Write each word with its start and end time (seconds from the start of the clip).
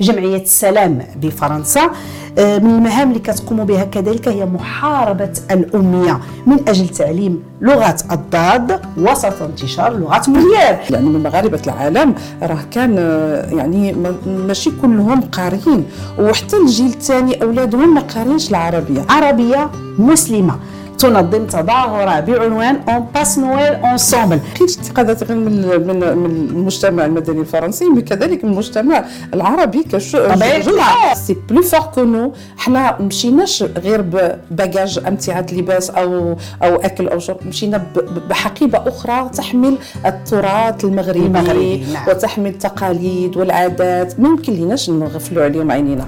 جمعية 0.00 0.42
السلام 0.42 0.98
بفرنسا 1.22 1.90
آه، 2.38 2.58
من 2.58 2.70
المهام 2.70 3.08
اللي 3.08 3.20
كتقوم 3.20 3.64
بها 3.64 3.84
كذلك 3.84 4.28
هي 4.28 4.44
محاربة 4.46 5.32
الأمية 5.50 6.20
من 6.46 6.68
أجل 6.68 6.88
تعليم 6.88 7.42
لغه 7.60 7.96
الضاد 8.12 8.80
وسط 8.98 9.42
انتشار 9.42 9.96
لغه 9.98 10.22
موليير 10.28 10.78
يعني 10.90 11.08
من 11.08 11.22
مغاربة 11.22 11.60
العالم 11.66 12.14
راه 12.42 12.58
كان 12.70 12.96
آه، 12.98 13.50
يعني 13.54 13.96
ماشي 14.26 14.70
كلهم 14.82 15.20
قاريين 15.20 15.84
وحتى 16.18 16.56
الجيل 16.56 16.86
الثاني 16.86 17.42
أولادهم 17.42 17.94
ما 17.94 18.00
قارينش 18.00 18.50
العربية. 18.50 19.00
عربية 19.08 19.70
مسلمة. 19.98 20.56
تنظم 21.00 21.46
تظاهرة 21.46 22.20
بعنوان 22.20 22.76
on 22.88 23.06
passe 23.14 23.38
Noël 23.38 23.74
ensemble 23.90 24.40
كاين 24.54 24.68
انتقادات 24.78 25.24
غير 25.24 25.36
من 25.36 25.86
من 25.86 26.18
من 26.18 26.30
المجتمع 26.30 27.04
المدني 27.04 27.40
الفرنسي 27.40 27.86
وكذلك 27.86 28.44
من 28.44 28.50
المجتمع 28.50 29.04
العربي 29.34 29.82
كجمله 29.82 31.14
c'est 31.14 31.36
plus 31.48 31.62
fort 31.62 31.80
que 31.80 32.04
nous 32.04 32.32
حنا 32.56 33.00
مشيناش 33.00 33.62
غير 33.62 34.00
ب 34.02 34.14
bagages 34.14 35.00
امتعة 35.08 35.46
لباس 35.52 35.90
أو 35.90 36.36
أو 36.62 36.76
أكل 36.76 37.08
أو 37.08 37.18
شرب. 37.18 37.36
مشينا 37.46 37.86
بحقيبة 38.30 38.78
أخرى 38.88 39.30
تحمل 39.34 39.78
التراث 40.06 40.84
المغربي, 40.84 41.26
المغربي 41.26 41.84
نعم. 41.92 42.08
وتحمل 42.08 42.46
التقاليد 42.46 43.36
والعادات. 43.36 44.20
ما 44.20 44.28
يمكن 44.28 44.52
ليناش 44.52 44.90
نغفلوا 44.90 45.44
عليهم 45.44 45.70
عينينا. 45.70 46.06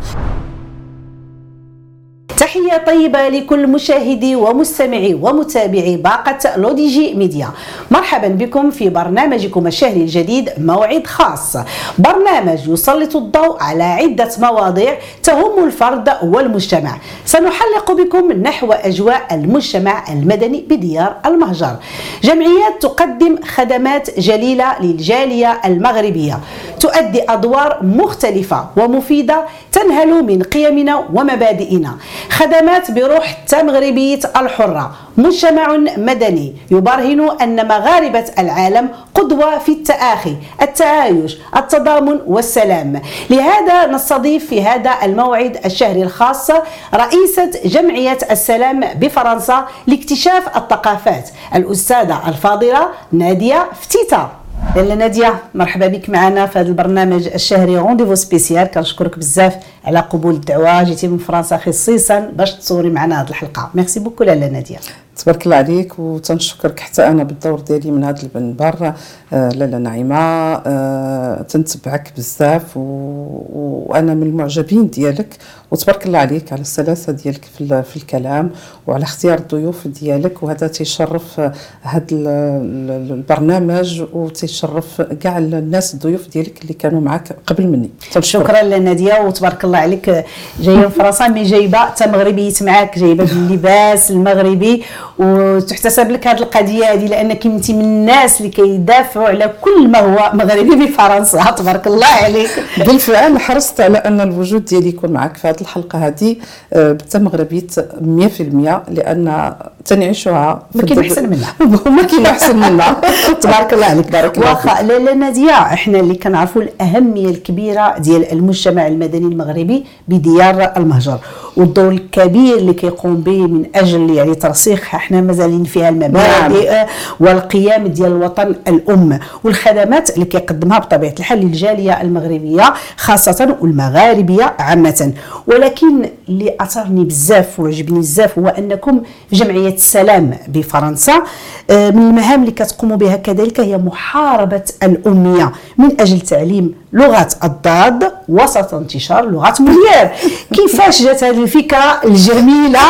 تحية 2.38 2.76
طيبة 2.86 3.28
لكل 3.28 3.66
مشاهدي 3.66 4.36
ومستمعي 4.36 5.14
ومتابعي 5.14 5.96
باقة 5.96 6.56
لوديجي 6.56 7.14
ميديا. 7.14 7.48
مرحبا 7.90 8.28
بكم 8.28 8.70
في 8.70 8.88
برنامجكم 8.88 9.66
الشهري 9.66 10.00
الجديد 10.00 10.50
موعد 10.58 11.06
خاص. 11.06 11.56
برنامج 11.98 12.68
يسلط 12.68 13.16
الضوء 13.16 13.62
على 13.62 13.84
عدة 13.84 14.30
مواضيع 14.38 14.98
تهم 15.22 15.64
الفرد 15.64 16.08
والمجتمع. 16.22 16.96
سنحلق 17.24 17.92
بكم 17.92 18.32
نحو 18.32 18.72
أجواء 18.72 19.34
المجتمع 19.34 20.04
المدني 20.12 20.64
بديار 20.68 21.16
المهجر. 21.26 21.76
جمعيات 22.24 22.82
تقدم 22.82 23.36
خدمات 23.54 24.20
جليلة 24.20 24.80
للجالية 24.80 25.60
المغربية. 25.64 26.40
تؤدي 26.80 27.22
أدوار 27.28 27.78
مختلفة 27.82 28.66
ومفيدة 28.76 29.44
تنهل 29.72 30.22
من 30.24 30.42
قيمنا 30.42 31.04
ومبادئنا. 31.14 31.96
خدمات 32.30 32.90
بروح 32.90 33.36
التمغربية 33.40 34.20
الحرة. 34.36 34.92
مجتمع 35.16 35.76
مدني 35.96 36.54
يبرهن 36.70 37.40
أن 37.40 37.68
مغاربة 37.68 38.24
العالم 38.38 38.88
قدوة 39.14 39.58
في 39.58 39.72
التآخي 39.72 40.36
التعايش 40.62 41.36
التضامن 41.56 42.18
والسلام. 42.26 43.02
لهذا 43.30 43.86
نستضيف 43.86 44.46
في 44.46 44.62
هذا 44.62 44.94
الموعد 45.02 45.60
الشهري 45.64 46.02
الخاص 46.02 46.50
رئيسة 46.94 47.50
جمعية 47.64 48.18
السلام 48.30 48.80
بفرنسا 48.80 49.66
لاكتشاف 49.86 50.56
الثقافات 50.56 51.30
الأستاذة 51.54 52.28
الفاضلة 52.28 52.88
نادية 53.12 53.66
أفتيتة. 53.80 54.41
لالة 54.76 54.94
نادية 54.94 55.34
مرحبا 55.54 55.86
بك 55.86 56.10
معنا 56.10 56.46
في 56.46 56.58
هذا 56.58 56.68
البرنامج 56.68 57.28
الشهري 57.28 57.78
rendez-vous 57.78 58.14
spécial 58.14 58.66
كنشكرك 58.66 59.18
بزاف 59.18 59.56
على 59.84 60.00
قبول 60.00 60.34
الدعوة. 60.34 60.82
جيتي 60.82 61.08
من 61.08 61.18
فرنسا 61.18 61.56
خصيصا 61.56 62.20
باش 62.20 62.54
تصوري 62.54 62.90
معنا 62.90 63.22
هذه 63.22 63.28
الحلقة. 63.28 63.70
merci 63.74 64.00
beaucoup 64.00 64.24
لالة 64.24 64.48
نادية. 64.48 64.78
تبارك 65.16 65.46
الله 65.46 65.56
عليك 65.56 65.98
وتنشكرك 65.98 66.80
حتى 66.80 67.06
أنا 67.06 67.22
بالدور 67.22 67.60
ديالي 67.60 67.90
من 67.90 68.04
هذا 68.04 68.22
المنبر 68.22 68.92
لاله 69.32 69.78
نعيمة. 69.78 70.16
آه 70.16 71.42
تنتبعك 71.42 72.12
بزاف 72.16 72.76
وأنا 72.76 74.14
من 74.14 74.22
المعجبين 74.22 74.90
ديالك 74.90 75.36
وتبارك 75.70 76.06
الله 76.06 76.18
عليك 76.18 76.52
على 76.52 76.60
السلاسة 76.60 77.12
ديالك 77.12 77.44
في, 77.58 77.82
في 77.82 77.96
الكلام 77.96 78.50
وعلى 78.86 79.02
اختيار 79.04 79.38
الضيوف 79.38 79.88
ديالك. 79.88 80.42
وهذا 80.42 80.66
تيشرف 80.66 81.40
هذا 81.82 82.04
البرنامج 82.10 84.02
وتيشرف 84.12 85.02
كاع 85.02 85.38
الناس 85.38 85.94
الضيوف 85.94 86.28
ديالك 86.28 86.62
اللي 86.62 86.74
كانوا 86.74 87.00
معك 87.00 87.36
قبل 87.46 87.66
مني. 87.66 87.90
شكرا 88.20 88.62
لنادية 88.62 89.20
وتبارك 89.20 89.64
الله 89.64 89.78
عليك. 89.78 90.24
جاية 90.60 90.76
من 90.76 90.88
فرنسا 90.88 91.28
مي 91.28 91.42
جايبة 91.42 91.78
حتى 91.78 92.06
مغربيت 92.06 92.62
معاك 92.62 92.98
جايبة 92.98 93.24
باللباس 93.24 94.10
المغربي. 94.10 94.82
وتحتسب 95.18 96.10
لك 96.10 96.26
هذه 96.26 96.38
القضية 96.38 96.92
هذه 96.92 97.06
لأنك 97.06 97.46
انت 97.46 97.70
من 97.70 97.80
الناس 97.80 98.40
اللي 98.40 98.50
كيدافعوا 98.50 99.21
على 99.26 99.52
كل 99.60 99.88
ما 99.88 99.98
هو 99.98 100.30
مغربي 100.34 100.86
بفرنسا 100.86 101.50
تبارك 101.50 101.86
الله 101.86 102.06
عليك. 102.06 102.50
بالفعل 102.78 103.38
حرصت 103.38 103.80
على 103.80 103.98
أن 103.98 104.20
الوجود 104.20 104.64
ديالي 104.64 104.88
يكون 104.88 105.10
معك 105.10 105.36
في 105.36 105.48
هذه 105.48 105.60
الحلقة 105.60 106.06
هذه 106.06 106.36
آه، 106.72 106.92
بالتمغربيه 106.92 107.66
100% 108.00 108.82
لأن 108.88 109.54
تنعيشها 109.84 110.62
ما 110.74 110.82
كاين 110.82 110.98
أحسن 110.98 111.30
منها. 111.30 111.54
ما 111.96 112.02
كاين 112.02 112.26
أحسن 112.26 112.56
منها. 112.56 113.00
تبارك 113.40 113.72
الله 113.72 113.86
عليك 113.86 114.12
بارك 114.12 114.38
الله 114.38 114.50
واخا 114.50 114.82
لا 114.82 115.14
نادية. 115.14 115.50
إحنا 115.50 116.00
اللي 116.00 116.14
كنعرفوا 116.14 116.62
الأهمية 116.62 117.28
الكبيرة 117.28 117.98
ديال 117.98 118.32
المجتمع 118.32 118.86
المدني 118.86 119.26
المغربي 119.26 119.84
بديار 120.08 120.72
المهجر 120.76 121.18
والدور 121.56 121.88
الكبير 121.88 122.58
اللي 122.58 122.72
كيقوم 122.72 123.16
به 123.16 123.46
من 123.46 123.64
أجل 123.74 124.10
يعني 124.10 124.34
ترسيخ 124.34 124.94
إحنا 124.94 125.20
مازالين 125.20 125.64
فيها 125.64 125.88
المبادئ 125.88 126.70
نعم. 126.70 126.86
والقيام 127.20 127.86
ديال 127.86 128.12
الوطن 128.12 128.54
الام 128.68 129.11
والخدمات 129.44 130.10
اللي 130.10 130.24
كيقدمها 130.24 130.78
بطبيعة 130.78 131.14
الحال 131.18 131.38
للجالية 131.38 132.00
المغربية 132.00 132.74
خاصة 132.96 133.56
والمغاربية 133.60 134.54
عامة. 134.58 135.12
ولكن 135.46 136.08
اللي 136.28 136.56
أثرني 136.60 137.04
بزاف 137.04 137.60
وعجبني 137.60 137.98
بزاف 137.98 138.38
هو 138.38 138.48
أنكم 138.48 139.02
جمعية 139.32 139.74
السلام 139.74 140.34
بفرنسا 140.48 141.22
آه، 141.70 141.90
من 141.90 142.02
المهام 142.02 142.40
اللي 142.40 142.52
كتقوموا 142.52 142.96
بها 142.96 143.16
كذلك 143.16 143.60
هي 143.60 143.78
محاربة 143.78 144.64
الأمية 144.82 145.52
من 145.78 146.00
أجل 146.00 146.20
تعليم 146.20 146.74
لغه 146.92 147.28
الضاد 147.44 148.12
وسط 148.28 148.74
انتشار 148.74 149.30
لغه 149.30 149.54
موليير 149.60 150.10
كيفاش 150.54 151.02
جات 151.02 151.24
هذه 151.24 151.42
الفكرة 151.42 152.00
الجميلة؟ 152.04 152.80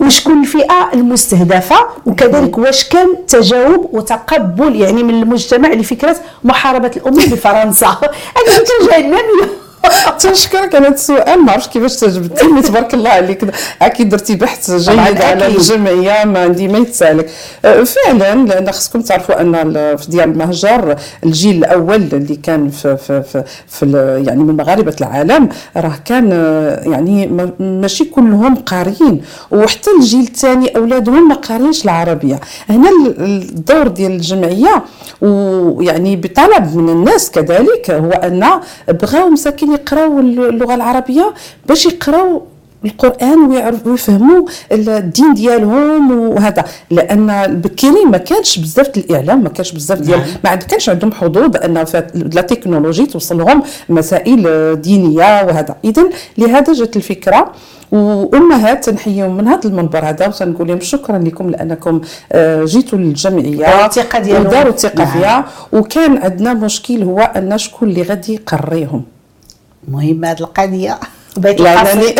وشكون 0.00 0.40
الفئة 0.40 0.90
المستهدفة؟ 0.94 1.76
وكذلك 2.06 2.58
واش 2.58 2.84
كان 2.84 3.08
تجاوب 3.28 3.90
وتقبل 3.92 4.76
يعني 4.76 5.02
من 5.02 5.22
المجتمع 5.22 5.71
لفكره 5.74 6.16
محاربة 6.44 6.90
الاميه 6.96 7.26
بفرنسا. 7.26 7.86
هذه 8.36 8.50
فكرة 8.54 8.90
جاية 8.90 9.61
تنشكرك 10.18 10.74
على 10.74 10.86
هذا 10.86 10.94
السؤال 10.94 11.44
ما 11.44 11.52
عرفتش 11.52 11.72
كيفاش 11.72 11.96
تجبدتي. 11.96 12.62
تبارك 12.68 12.94
الله 12.94 13.10
عليك. 13.10 13.44
أكيد 13.82 14.08
درتي 14.08 14.36
بحث 14.36 14.70
جيد 14.70 15.22
على 15.22 15.46
الجمعية 15.46 16.24
ما 16.24 16.38
عندي 16.38 16.68
ما 16.68 16.78
يتسالك. 16.78 17.30
أه، 17.64 17.82
فعلا 17.82 18.34
لأن 18.34 18.72
خصكم 18.72 19.00
تعرفوا 19.00 19.40
أن 19.40 19.96
في 19.96 20.10
ديال 20.10 20.28
المهجر 20.28 20.96
الجيل 21.24 21.56
الأول 21.58 22.08
اللي 22.12 22.36
كان 22.36 22.70
في 22.70 22.96
في 22.96 23.22
في, 23.22 23.44
في 23.68 24.22
يعني 24.26 24.44
من 24.44 24.56
مغاربة 24.56 24.96
العالم 25.00 25.48
راه 25.76 25.94
كان 26.04 26.30
أه، 26.32 26.82
يعني 26.90 27.26
ماشي 27.60 28.04
كلهم 28.04 28.54
قاريين. 28.54 29.22
وحتى 29.50 29.90
الجيل 30.00 30.20
الثاني 30.20 30.76
أولادهم 30.76 31.28
ما 31.28 31.34
قارينش 31.34 31.84
العربية. 31.84 32.40
هنا 32.70 32.90
الدور 33.18 33.88
ديال 33.88 34.12
الجمعية 34.12 34.84
ويعني 35.20 36.16
بطلب 36.16 36.76
من 36.76 36.88
الناس 36.88 37.30
كذلك 37.30 37.90
هو 37.90 38.10
أن 38.10 38.60
بغاو 38.88 39.28
مساكين 39.28 39.71
يقراو 39.72 40.20
اللغة 40.20 40.74
العربية 40.74 41.34
باش 41.66 41.86
يقراو 41.86 42.42
القرآن 42.84 43.38
ويعرفوا 43.38 43.90
ويفهموا 43.92 44.46
الدين 44.72 45.34
ديالهم 45.34 46.10
وهذا. 46.10 46.64
لأن 46.90 47.30
البكيري 47.30 48.04
ما 48.04 48.18
كانش 48.18 48.58
بزاف 48.58 48.98
الإعلام 48.98 49.42
ما 49.42 49.48
كانش 49.48 49.72
بزاف 49.72 49.98
ديال 49.98 50.18
نعم. 50.18 50.28
ما 50.44 50.54
كانش 50.54 50.88
عندهم 50.88 51.12
حظوظ 51.12 51.46
بان 51.46 51.84
لا 52.14 52.42
تكنولوجي 52.42 53.06
توصل 53.06 53.38
لهم 53.38 53.62
مسائل 53.88 54.40
دينية 54.80 55.44
وهذا. 55.44 55.76
اذا 55.84 56.04
لهذا 56.38 56.72
جات 56.72 56.96
الفكرة. 56.96 57.52
وأمهات 57.92 58.84
تنحيهم 58.84 59.36
من 59.36 59.48
هذا 59.48 59.68
المنبر 59.68 60.04
هذا 60.04 60.26
وتنقول 60.28 60.68
لهم 60.68 60.80
شكرا 60.80 61.18
لكم 61.18 61.50
لأنكم 61.50 62.00
آه، 62.32 62.64
جيتوا 62.64 62.98
للجمعية 62.98 63.86
الثقة 63.86 64.18
ديالهم. 64.18 64.46
وداروا 64.46 64.72
الثقة 64.72 65.04
نعم. 65.04 65.12
فيها. 65.12 65.44
وكان 65.72 66.18
عندنا 66.18 66.54
مشكل 66.54 67.02
هو 67.02 67.20
أن 67.20 67.58
شكون 67.58 67.88
اللي 67.88 68.02
غادي 68.02 68.34
يقريهم. 68.34 69.04
مهم 69.88 70.24
هذه 70.24 70.40
القضية. 70.40 71.00
بيت 71.36 71.60
القصر 71.60 72.14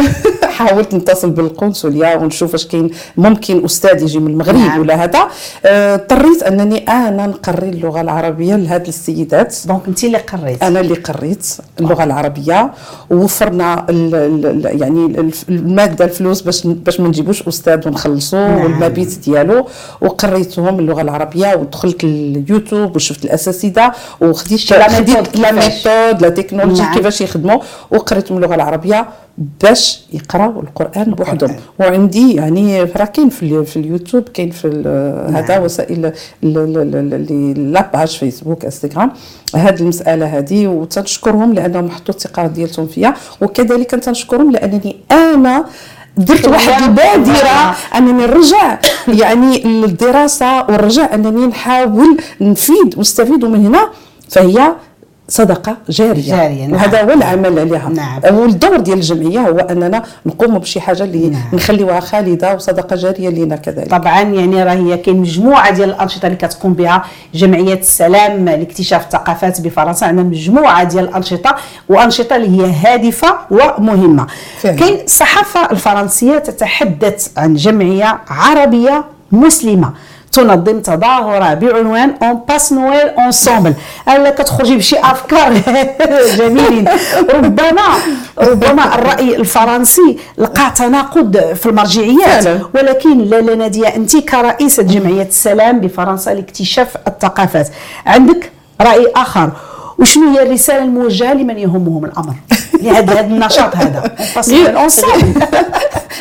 حاولت 0.52 0.94
نتصل 0.94 1.31
بالقنصليه 1.31 2.16
ونشوف 2.16 2.54
اش 2.54 2.66
كاين 2.66 2.90
ممكن 3.16 3.64
أستاذ 3.64 4.02
يجي 4.02 4.19
من 4.19 4.31
المغرب 4.31 4.56
نعم. 4.56 4.81
ولا 4.81 5.04
هذا. 5.04 5.28
آه، 5.66 5.94
اضطريت 5.94 6.43
أنني 6.43 6.78
أنا 6.78 7.26
نقري 7.26 7.69
اللغة 7.69 8.00
العربية 8.00 8.56
لهاد 8.56 8.87
السيدات. 8.87 9.56
donc 9.67 9.81
انت 9.88 10.04
اللي 10.04 10.19
قريت. 10.19 10.62
أنا 10.62 10.81
اللي 10.81 10.94
قريت 10.94 11.46
اللغة 11.81 12.04
العربية. 12.04 12.70
ووفرنا 13.10 13.87
ال 13.90 14.14
ال 14.14 14.81
يعني 14.81 15.06
الف- 15.06 15.44
المادة 15.49 16.04
الفلوس 16.04 16.40
باش 16.40 16.66
باش 16.66 17.00
ما 17.00 17.08
نجيبوش 17.08 17.49
أستاذ 17.49 17.88
ونخلصوا 17.88 18.38
نعم. 18.49 18.60
والمبيت 18.62 19.19
ديالو. 19.19 19.66
وقريتهم 20.00 20.78
اللغة 20.78 21.02
العربية 21.02 21.54
ودخلت 21.54 22.04
اليوتيوب 22.04 22.96
وشفت 22.96 23.25
الاساتذه 23.25 23.93
وخديت 24.20 24.72
la 24.73 25.53
méthode 25.53 26.23
la 26.23 26.29
technologie 26.29 26.82
نعم. 26.82 26.94
كيفاش 26.94 27.20
يخدموا 27.20 27.58
وقريتهم 27.90 28.37
اللغة 28.38 28.54
العربية. 28.54 29.08
باش 29.38 30.00
يقراوا 30.12 30.62
القرآن 30.62 31.05
بوحدهم. 31.11 31.56
وعندي 31.81 32.34
يعني 32.34 32.82
راه 32.82 33.05
كاين 33.05 33.29
في, 33.29 33.64
في 33.64 33.76
اليوتيوب 33.76 34.29
كاين 34.29 34.50
في 34.50 34.64
ال- 34.69 35.34
هذا 35.37 35.58
وسائل 35.58 36.06
ال- 36.06 36.12
ال- 36.44 36.79
ال- 36.79 37.14
اللي 37.14 37.55
لاباج 37.73 38.08
فيسبوك 38.19 38.64
انستغرام 38.64 39.12
هذه 39.56 39.81
المسألة 39.81 40.26
هذه 40.38 40.67
وتنشكرهم 40.67 41.52
لأنهم 41.55 41.90
حطوا 41.90 42.14
الثقة 42.14 42.46
ديالهم 42.46 42.87
فيا. 42.87 43.14
وكذلك 43.40 43.90
تنشكرهم 43.90 44.50
لأنني 44.50 44.96
أنا 45.12 45.64
درت 46.17 46.49
واحد 46.49 46.82
البادرة. 46.82 47.75
أنني 47.96 48.12
نرجع 48.12 48.78
يعني 49.08 49.58
للدراسه 49.62 50.62
ونرجع 50.67 51.14
أنني 51.14 51.46
نحاول 51.46 52.17
نفيد 52.40 52.94
واستفيد 52.99 53.44
من 53.44 53.67
هنا. 53.67 53.88
فهي 54.28 54.73
صدقة 55.29 55.77
جارية, 55.89 56.23
جارية، 56.37 56.67
نعم. 56.67 56.73
وهذا 56.73 57.03
هو 57.03 57.11
العمل 57.11 57.59
عليها 57.59 57.89
نعم. 57.89 58.35
والدور 58.35 58.77
ديال 58.77 58.97
الجمعية 58.99 59.41
هو 59.41 59.59
أننا 59.59 60.03
نقوم 60.27 60.59
بشي 60.59 60.81
حاجة 60.81 61.05
اللي 61.05 61.29
نعم. 61.29 61.43
نخليوها 61.53 62.01
خالدة 62.01 62.55
وصدقة 62.55 62.97
جارية 62.97 63.29
لنا 63.29 63.57
كذلك 63.57 63.91
طبعا 63.91 64.21
يعني 64.23 64.63
راه 64.63 64.73
هي 64.73 64.97
كاين 64.97 65.17
مجموعة 65.17 65.71
ديال 65.71 65.91
الأنشطة 65.91 66.27
اللي 66.27 66.37
كتقوم 66.37 66.75
بها 66.75 67.05
جمعية 67.35 67.75
السلام 67.79 68.45
لاكتشاف 68.45 69.05
الثقافات 69.05 69.61
بفرنسا 69.61 70.05
عندنا 70.05 70.25
مجموعة 70.25 70.85
ديال 70.85 71.09
الأنشطة 71.09 71.57
وأنشطة 71.89 72.37
اللي 72.37 72.63
هي 72.63 72.73
هادفة 72.85 73.35
ومهمة. 73.51 74.27
كاين 74.63 75.05
الصحافه 75.05 75.71
الفرنسية 75.71 76.39
تتحدث 76.39 77.29
عن 77.37 77.55
جمعية 77.55 78.19
عربية 78.29 79.05
مسلمة 79.33 79.93
تنظم 80.32 80.81
تظاهره 80.81 81.55
بعنوان 81.55 82.14
on 82.23 82.41
passe 82.49 82.73
Noël 82.73 83.09
ensemble 83.09 83.75
ألا 84.08 84.31
كتخرجي 84.31 84.76
بشي 84.76 84.96
أفكار 84.99 85.52
جميلين. 86.38 86.88
ربما 87.34 87.82
ربما 88.38 88.94
الرأي 88.94 89.37
الفرنسي 89.37 90.19
لقى 90.38 90.70
تناقض 90.76 91.37
في 91.55 91.67
المرجعيات. 91.67 92.61
ولكن 92.75 93.19
لالا 93.19 93.55
نادية 93.55 93.87
أنت 93.96 94.17
كرئيسة 94.17 94.82
جمعية 94.82 95.23
السلام 95.23 95.81
بفرنسا 95.81 96.31
لاكتشاف 96.35 96.96
الثقافات. 97.08 97.69
عندك 98.06 98.52
رأي 98.81 99.06
آخر. 99.17 99.50
وشنو 99.99 100.31
هي 100.31 100.43
الرسالة 100.43 100.85
الموجهة 100.85 101.32
لمن 101.35 101.58
يهمهم 101.58 102.05
الأمر؟ 102.05 102.35
لهذا 102.82 103.12
هذا 103.12 103.20
النشاط 103.26 103.76
هذا 103.76 104.02
غير. 104.67 104.79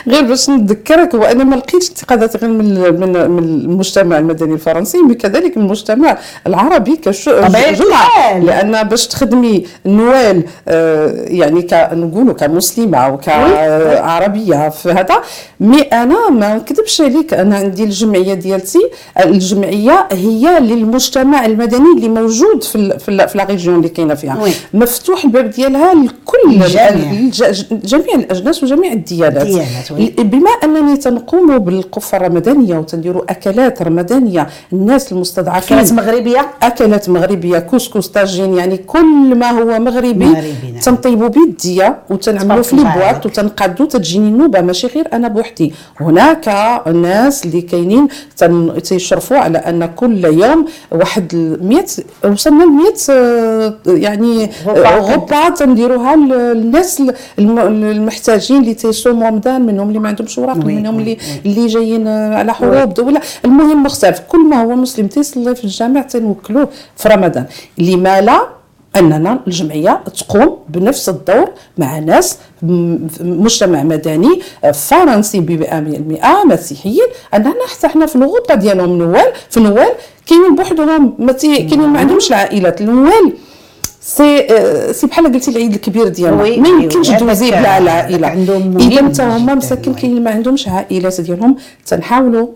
غير 0.08 0.22
باش 0.24 0.50
نذكرك 0.50 1.16
هو 1.16 1.24
أنا 1.24 1.44
ما 1.44 1.56
لقيتش 1.56 1.90
انتقادات 1.90 2.38
غير 2.38 2.50
من 2.52 3.00
من 3.00 3.30
من 3.32 3.40
المجتمع 3.44 4.18
المدني 4.18 4.54
الفرنسي 4.54 4.98
وكذلك 4.98 5.58
من 5.58 5.64
المجتمع 5.64 6.18
العربي. 6.48 6.96
الحال. 7.88 8.46
لأن 8.46 8.84
باش 8.84 9.08
تخدمي 9.08 9.66
نوال 9.86 10.44
آه، 10.68 11.12
يعني 11.28 11.62
كنقولوا 11.62 12.34
كمسلمة 12.34 13.10
وكعربيه 13.10 14.70
في 14.70 14.90
هذا 14.92 15.16
مي 15.60 15.82
أنا 15.82 16.30
ما 16.30 16.56
نكذبش 16.56 17.02
عليك 17.02 17.34
أنا 17.34 17.56
عندي 17.56 17.84
الجمعية 17.84 18.34
ديالتي 18.34 18.80
الجمعية 19.26 20.08
هي 20.12 20.60
للمجتمع 20.60 21.46
المدني 21.46 21.94
اللي 21.98 22.10
موجود 22.10 22.64
في 22.64 22.76
ال- 22.76 23.00
في 23.00 23.12
لا 23.12 23.44
ريجيون 23.50 23.76
اللي 23.78 23.90
كاينة 23.90 24.14
فيها. 24.16 24.38
مفتوح 24.74 25.24
الباب 25.24 25.50
ديالها 25.50 25.94
لكل 25.94 26.51
جميع 27.84 28.16
الأجناس 28.16 28.64
وجميع 28.64 28.94
الديانات. 28.94 29.48
بما 30.20 30.50
أنني 30.64 30.98
تنقوم 30.98 31.58
بالقفة 31.58 32.18
الرمضانية 32.18 32.78
وتنديروا 32.78 33.32
أكلات 33.32 33.82
رمضانية 33.82 34.48
الناس 34.74 35.12
المستضعفين 35.12 35.78
كانت 35.78 35.94
مغربية 35.94 36.48
أكلات 36.64 37.10
مغربية 37.10 37.60
كوسكوس 37.60 38.08
طاجين 38.08 38.54
يعني 38.54 38.78
كل 38.78 39.36
ما 39.36 39.52
هو 39.52 39.80
مغربي 39.80 40.26
نعم. 40.26 40.44
تنطيبوا 40.84 41.28
بيديا 41.28 41.98
وتنعملوا 42.10 42.64
في 42.64 42.76
لي 42.76 42.84
بواط. 42.84 43.26
وتنقادوا 43.26 43.86
تجيني 43.86 44.28
النوبة 44.28 44.62
ماشي 44.62 44.88
غير 44.88 45.08
أنا 45.14 45.28
بوحدي 45.28 45.74
هناك 46.00 46.48
ناس 46.88 47.46
اللي 47.46 47.62
كاينين 47.62 48.08
تيشرفوا 48.84 49.38
على 49.38 49.58
أن 49.58 49.86
كل 49.86 50.26
يوم 50.26 50.66
واحد 50.92 51.36
100 51.62 51.86
وصلنا 52.32 52.64
ل 52.64 52.68
100 52.68 52.94
آه، 53.10 53.76
يعني. 53.88 54.50
غرفه 54.68 55.50
تنديروها 55.50 56.16
للناس 56.54 57.02
الم- 57.40 57.60
المحتاجين 57.84 58.58
اللي 58.62 58.74
تيصوموا 58.74 59.28
رمضان 59.30 59.62
منهم 59.66 59.88
اللي 59.88 60.00
ما 60.00 60.08
عندهمش 60.08 60.40
اوراق 60.40 60.56
منهم 60.58 61.00
اللي. 61.00 61.18
اللي 61.46 61.68
جايين 61.68 62.08
على 62.08 62.54
حروب. 62.54 63.00
ولا 63.00 63.22
المهم 63.46 63.84
مختلف. 63.84 64.20
كل 64.20 64.40
ما 64.50 64.62
هو 64.64 64.76
مسلم 64.76 65.08
تيصلي 65.08 65.56
في 65.56 65.64
الجامع 65.64 66.02
تنوكلوه 66.02 66.68
في 66.96 67.10
رمضان. 67.10 67.46
لما 67.78 68.22
لا 68.22 68.42
أننا 68.96 69.40
الجمعية 69.48 70.02
تقوم 70.18 70.58
بنفس 70.70 71.10
الدور 71.10 71.50
مع 71.78 72.00
ناس 72.00 72.38
مجتمع 73.22 73.84
مدني 73.84 74.40
فرنسي 74.74 75.40
ب 75.40 75.64
100% 75.64 76.46
مسيحيين. 76.46 77.08
أننا 77.34 77.54
حتى 77.72 77.88
حنا 77.88 78.06
في 78.06 78.16
الفرحة 78.16 78.56
ديالهم 78.56 78.98
نوال 78.98 79.26
في 79.50 79.60
نوال 79.60 79.90
كاينين 80.28 80.56
بوحدهم 80.56 81.14
كاينين 81.42 81.90
ما 81.90 82.00
عندهمش 82.00 82.28
العائلات. 82.30 82.82
ال 82.82 82.92
Noël 82.92 83.34
c'est 84.04 84.48
آه، 84.50 84.92
c'est 84.92 85.08
بحال 85.08 85.34
قلتي 85.34 85.52
العيد 85.52 85.74
الكبير 85.74 86.08
ديالنا. 86.08 86.44
ما 86.44 86.48
يمكنش 86.48 87.10
دوزي 87.10 87.52
بلا 87.52 87.78
العائله 87.78 88.28
عندهم 88.28 88.78
إذا 88.78 89.06
حتى 89.06 89.24
هما 89.24 89.56
مساكن. 89.56 89.94
كاين 89.94 90.12
اللي 90.12 90.22
ما 90.22 90.32
عندهمش 90.32 90.68
عائلات 90.68 91.22
ديالهم 91.22 91.56
تنحاولوا 91.86 92.48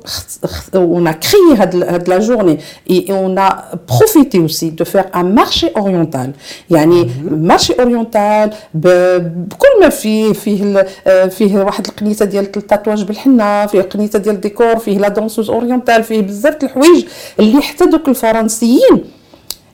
a 0.75 1.13
créé 1.25 1.59
هاد 1.59 1.75
هاد 1.75 2.09
la 2.09 2.19
journée 2.19 2.57
a 2.89 3.77
profité 3.93 4.39
aussi 4.39 4.71
de 4.71 4.83
faire 4.83 5.05
un 5.13 5.23
marché 5.23 5.67
oriental. 5.75 6.29
يعني 6.69 7.11
marché 7.31 7.73
oriental 7.73 8.49
بكل 8.73 9.81
ما 9.81 9.89
فيه 9.89 10.33
فيه 10.33 10.85
آه، 11.07 11.25
فيه 11.27 11.57
واحد 11.57 11.87
القنيته 11.87 12.25
ديال 12.25 12.43
ال 12.57 12.62
tatouage 12.62 13.03
بالحنة 13.03 13.65
فيه 13.65 13.81
قنيته 13.81 14.19
ديال 14.19 14.35
الديكور 14.35 14.77
فيه 14.77 14.97
la 14.97 15.07
danseuse 15.07 15.49
orientale 15.49 16.03
فيه 16.03 16.21
بزاف 16.21 16.55
د 16.55 16.63
الحوايج 16.63 17.05
اللي 17.39 17.61
حتى 17.61 17.85
دوك 17.85 18.07
الفرنسيين 18.07 19.03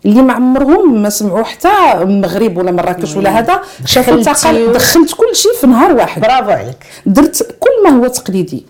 اللي 0.05 0.21
ما 0.21 0.33
عمرهم 0.33 1.01
ما 1.01 1.09
سمعوا 1.09 1.43
حتى 1.43 1.69
مغرب 1.95 2.57
ولا 2.57 2.71
مراكش 2.71 3.15
ولا 3.15 3.39
هذا 3.39 3.61
شافوا 3.85 4.13
و- 4.69 4.71
دخلت 4.73 5.13
كل 5.13 5.35
شيء 5.35 5.51
في 5.61 5.67
نهار 5.67 5.93
واحد. 5.93 6.21
برافو 6.21 6.49
عليك. 6.51 6.77
درت 7.05 7.55
كل 7.59 7.69
ما 7.83 7.89
هو 7.89 8.07
تقليدي. 8.07 8.65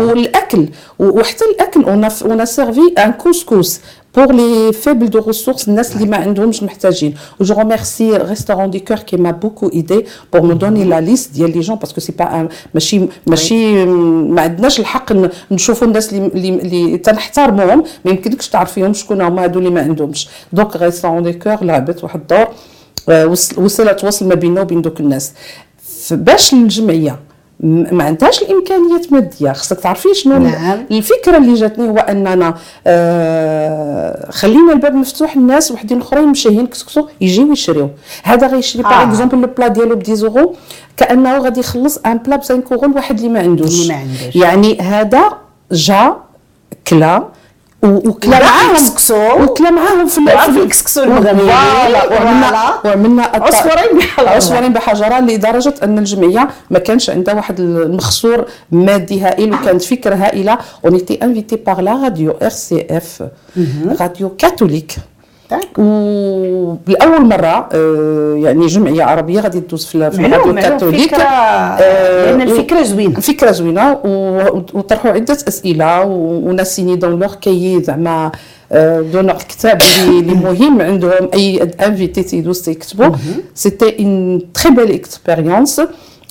والاكل 0.00 0.68
وحتى 0.98 1.44
الأكل 1.44 1.84
on 1.84 2.44
servait 2.44 2.80
un 2.98 3.12
couscous 3.12 3.80
pour 4.16 4.32
les 4.34 4.72
faibles 4.72 5.10
de 5.10 5.18
ressources 5.26 5.68
الناس 5.68 5.96
اللي 5.96 6.06
ما 6.06 6.16
عندهمش 6.16 6.62
محتاجين 6.62 7.14
je 7.40 7.54
remercie 7.58 8.16
Restaurants 8.16 8.70
du 8.70 8.78
Cœur 8.78 8.96
qui 8.98 9.16
m'a 9.16 9.30
beaucoup 9.30 9.68
aidée 9.68 10.04
pour 10.32 10.42
me 10.42 10.52
donner 10.52 10.84
la 10.84 11.00
liste 11.00 11.32
ديال 11.34 11.50
les 11.52 11.60
gens 11.60 11.76
parce 11.76 11.91
que 11.91 12.00
c'est 12.00 12.12
pas 12.12 12.48
ماشي 12.74 13.00
ماشي 13.26 13.84
ما 13.86 14.42
عندناش 14.42 14.80
الحق 14.80 15.12
نشوفوا 15.50 15.86
الناس 15.86 16.12
اللي 16.12 16.48
اللي, 16.48 16.98
تنحترموهم 16.98 17.84
ما 18.04 18.10
يمكنكش 18.10 18.48
تعرفيهم 18.48 18.92
شكون 18.92 19.20
هما 19.20 19.44
هادو 19.44 19.58
اللي 19.58 19.70
ما 19.70 19.80
عندهمش 19.82 20.28
donc 20.52 20.76
Restaurants 20.76 21.22
du 21.22 21.32
Cœur 21.32 21.64
لعبت 21.64 22.04
واحد 22.04 22.20
الدور 22.20 22.46
وص- 23.30 23.58
وصلت 23.58 24.00
تواصل 24.00 24.28
ما 24.28 24.34
بيننا 24.34 24.60
وبين 24.60 24.82
دوك 24.82 25.00
الناس 25.00 25.32
باش 26.10 26.52
الجمعيه 26.52 27.18
ما 27.60 28.04
عندهاش 28.04 28.42
الإمكانيات 28.42 29.12
مادية 29.12 29.52
خصك 29.52 29.80
تعرفي 29.80 30.14
شنو 30.14 30.38
نعم. 30.38 30.86
الفكرة 30.90 31.36
اللي 31.36 31.54
جاتني 31.54 31.88
هو 31.88 31.98
أننا 31.98 32.54
آه 32.86 34.30
خلينا 34.30 34.72
الباب 34.72 34.94
مفتوح 34.94 35.36
للناس 35.36 35.72
وحدين 35.72 36.00
أخرين 36.00 36.28
مشاهين 36.28 36.66
كسكسو 36.66 37.08
يجيو 37.20 37.52
يشريو 37.52 37.90
هذا 38.22 38.46
غيشري 38.46 38.82
par 38.82 38.92
آه. 38.92 39.02
exemple 39.02 39.40
le 39.40 39.46
plat 39.46 39.68
ديالو 39.68 39.96
ب 39.96 40.02
10 40.02 40.14
يورو 40.14 40.54
كأنه 40.96 41.38
غادي 41.38 41.60
يخلص 41.60 41.98
un 41.98 42.18
plat 42.18 42.36
ب 42.36 42.40
5 42.40 42.62
يورو 42.70 42.92
لواحد 42.92 43.16
اللي 43.16 43.28
ما 43.28 43.40
عندوش 43.40 43.82
اللي 43.82 43.94
ما 43.94 44.00
عندوش. 44.00 44.36
يعني 44.36 44.80
هذا 44.80 45.32
جا 45.72 46.16
كلا 46.86 47.28
وكلا 47.84 48.38
معاهم. 48.40 49.42
وكلا 49.42 49.70
معاهم 49.70 50.06
في 50.06 50.18
المغربي. 50.18 50.60
وعملنا. 50.98 52.74
وعملنا 52.84 53.22
عصفورين 53.22 53.98
بحجرة. 53.98 54.28
عصفورين 54.30 54.72
بحجرة 54.72 55.20
لدرجة 55.20 55.74
أن 55.82 55.98
الجمعية 55.98 56.48
ما 56.70 56.78
كانش 56.78 57.10
عندها 57.10 57.34
واحد 57.34 57.60
المخسور 57.60 58.44
مادي 58.72 59.20
هائل 59.20 59.54
وكانت 59.54 59.82
فكرة 59.82 60.14
هائلة 60.14 60.58
on 60.84 60.94
était 60.94 61.18
invités 61.22 61.56
par 61.56 61.80
la 61.80 61.92
radio 61.92 62.30
RCF 62.42 63.22
radio 64.00 64.28
catholique 64.36 64.92
وبالاول 65.78 67.26
مرة 67.28 67.68
آه، 67.72 68.34
يعني 68.36 68.66
جمعية 68.66 69.02
عربية 69.04 69.40
غادي 69.40 69.60
تدوز 69.60 69.84
في 69.86 69.94
الراديو 69.94 70.50
الكاثوليك. 70.50 71.14
آه، 71.14 72.24
لأن 72.30 72.40
الفكرة 72.42 72.82
زوينة. 72.82 73.16
الفكرة 73.18 73.50
زوينة. 73.50 73.98
وطرحوا 74.74 75.10
عدة 75.10 75.38
أسئلة. 75.48 76.02
وناس 76.04 76.76
signé 76.76 76.96
dans 76.96 77.20
leur 77.20 77.34
cahier 77.34 77.82
زعما 77.82 78.32
dans 79.12 79.30
الكتاب 79.30 79.78
اللي 80.08 80.34
مهم. 80.44 80.82
عندهم 80.82 81.28
أي 81.34 81.62
invité 81.86 82.22
تيدوز 82.22 82.62
تيكتبوا. 82.62 83.14
c'était 83.54 84.04
une 84.04 84.40
très 84.54 84.74
belle 84.74 84.90
expérience 84.92 85.82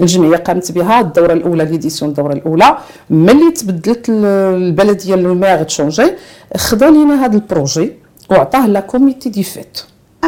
الجمعية 0.01 0.37
قامت 0.37 0.71
بها 0.71 0.99
الدورة 1.01 1.33
الأولى 1.33 1.65
l'édition 1.65 2.11
الدوره 2.11 2.33
الأولى. 2.33 2.77
ملي 3.09 3.51
تبدلت 3.51 4.05
البلدية 4.09 5.13
ال 5.15 5.23
maire 5.23 5.63
changé 5.63 6.11
خدا 6.57 6.89
لينا 6.89 7.25
هذا 7.25 7.35
ال 7.35 7.44
projet. 7.44 8.02
وعطاه 8.29 8.67
la 8.67 8.79
comité 8.79 9.29
des 9.29 9.43
fêtes 9.43 9.81
آه 10.23 10.27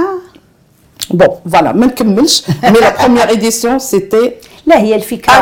bon 1.12 1.28
voilà 1.52 1.72
ما 1.72 1.86
نكملش 1.86 2.44
mais 2.64 2.80
la 2.80 2.98
première 3.02 3.30
édition 3.30 3.80
c'était 3.80 4.32
la 4.66 4.80
هي 4.80 4.96
الفكرة 4.96 5.34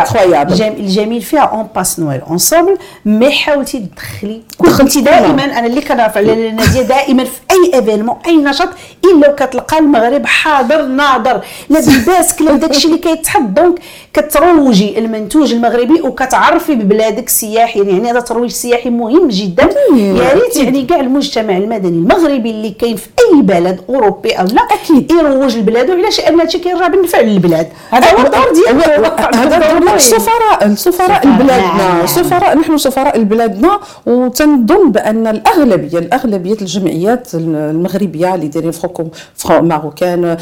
الجميل 0.79 1.21
فيها 1.21 1.41
on 1.41 1.67
passe 1.75 1.99
Noël 1.99 2.21
ensemble 2.21 2.77
mais 3.05 3.31
حاولتي 3.31 3.79
تدخلي 3.79 4.41
كنتي 4.57 5.01
دائما 5.01 5.43
أنا 5.43 5.65
اللي 5.65 5.81
كنعرف 5.81 6.17
على 6.17 6.51
ناديه 6.51 6.81
دائما 6.81 7.23
في 7.23 7.39
أي 7.51 7.79
événement 7.79 8.15
أي 8.25 8.37
نشاط 8.37 8.69
إلا 9.05 9.29
وكتلقى 9.29 9.79
المغرب 9.79 10.25
حاضر 10.25 10.85
ناظر 10.85 11.41
لا 11.69 11.79
باللباس 11.79 12.41
لا 12.41 12.53
داكشي 12.53 12.87
اللي 12.87 12.97
كيتحط 12.97 13.41
donc 13.41 13.79
كتروجي 14.13 14.99
المنتوج 14.99 15.53
المغربي 15.53 16.01
وكتعرفي 16.01 16.75
ببلادك 16.75 17.27
السياحي 17.27 17.79
يعني 17.79 18.11
هذا 18.11 18.19
ترويج 18.19 18.51
سياحي 18.51 18.89
مهم 18.89 19.27
جدا. 19.27 19.69
يا 19.95 20.33
ريت 20.33 20.57
يعني 20.57 20.85
كاع 20.85 20.99
المجتمع 20.99 21.57
المدني 21.57 21.97
المغربي 21.97 22.49
اللي 22.49 22.69
كاين 22.69 22.95
في 22.95 23.07
أي 23.19 23.41
بلد 23.41 23.81
أوروبي 23.89 24.31
أو 24.31 24.45
لا 24.45 24.61
أكيد. 24.61 25.11
يروج 25.11 25.57
لبلادو 25.57 25.93
علاش 25.93 26.19
لأن 26.19 26.39
هادشي 26.39 26.59
كيرجع 26.59 26.87
بالنفع 26.87 27.21
للبلاد. 27.21 27.67
هذا 27.91 28.11
هو 28.11 28.25
الدور 28.25 28.53
ديالو. 28.53 29.12
هذا 29.19 29.79
دور 29.79 29.95
السفراء 29.95 30.65
السفراء 30.65 31.27
البلادنا. 31.27 32.05
سفراء 32.05 32.57
نحن 32.57 32.77
سفراء 32.77 33.17
البلادنا. 33.17 33.79
وتنظن 34.05 34.91
بأن 34.91 35.27
الاغلبيه 35.27 35.99
الأغلبية 35.99 36.57
الجمعيات 36.61 37.35
المغربية 37.35 38.35
اللي 38.35 38.47
دايرين 38.47 38.71
franco-marocaines 38.71 40.37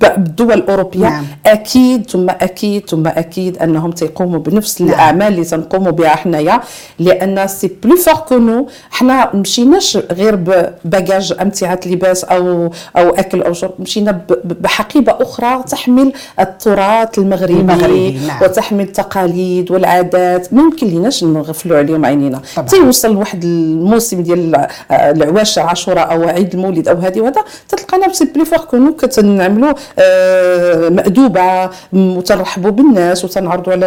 بالدول 0.00 0.52
الأوروبية 0.52 1.00
نعم. 1.08 1.24
أكيد 1.46 2.10
ثم 2.10 2.30
أكيد 2.30 2.90
ثم 2.90 3.06
أكيد 3.06 3.58
أنهم 3.58 3.90
تيقوموا 3.90 4.38
بنفس 4.38 4.80
نعم. 4.82 4.90
الأعمال 4.90 5.28
اللي 5.32 5.44
تنقوموا 5.44 5.90
بها 5.90 6.08
حنايا 6.08 6.60
لأن 6.98 7.46
c'est 7.46 7.70
plus 7.82 7.96
fort 7.96 8.14
que 8.14 8.38
nous 8.38 8.68
حنا 8.90 9.36
مشيناش 9.36 9.96
غير 9.96 10.36
ب 10.36 10.48
bagages 10.48 11.34
أمتعة 11.40 11.80
لباس 11.86 12.24
أو 12.24 12.70
أو 12.96 13.10
أكل 13.10 13.42
أو 13.42 13.52
شرب 13.52 13.74
مشينا 13.78 14.20
بحقيبة 14.44 15.16
أخرى 15.20 15.62
تحمل 15.62 16.12
التراث 16.40 17.18
المغربي, 17.18 17.52
المغربي 17.52 18.18
نعم. 18.26 18.42
وتحمل 18.42 18.80
التقاليد 18.80 19.70
والعادات 19.70 20.54
ما 20.54 20.62
يمكن 20.62 20.86
ليناش 20.86 21.24
نغفلوا 21.24 21.78
عليهم 21.78 22.04
عينينا 22.04 22.40
تيوصل 22.68 23.14
لواحد 23.14 23.44
الموسم 23.44 24.22
ديال 24.22 24.66
العواشة 24.90 25.62
عاشوراء 25.62 26.12
أو 26.12 26.28
عيد 26.28 26.54
المولد 26.54 26.88
أو 26.88 26.96
هذه 26.96 27.20
وهذا 27.20 27.44
تلقانا 27.68 28.12
c'est 28.12 28.24
plus 28.24 28.44
fort 28.44 28.58
que 28.58 28.76
nous 28.76 28.94
كتنعملوا 28.94 29.72
آه، 29.98 30.88
مأدوبة 30.88 31.70
وتنرحبوا 31.92 32.70
بالناس 32.70 33.24
وتنعرضوا 33.24 33.72
على 33.72 33.86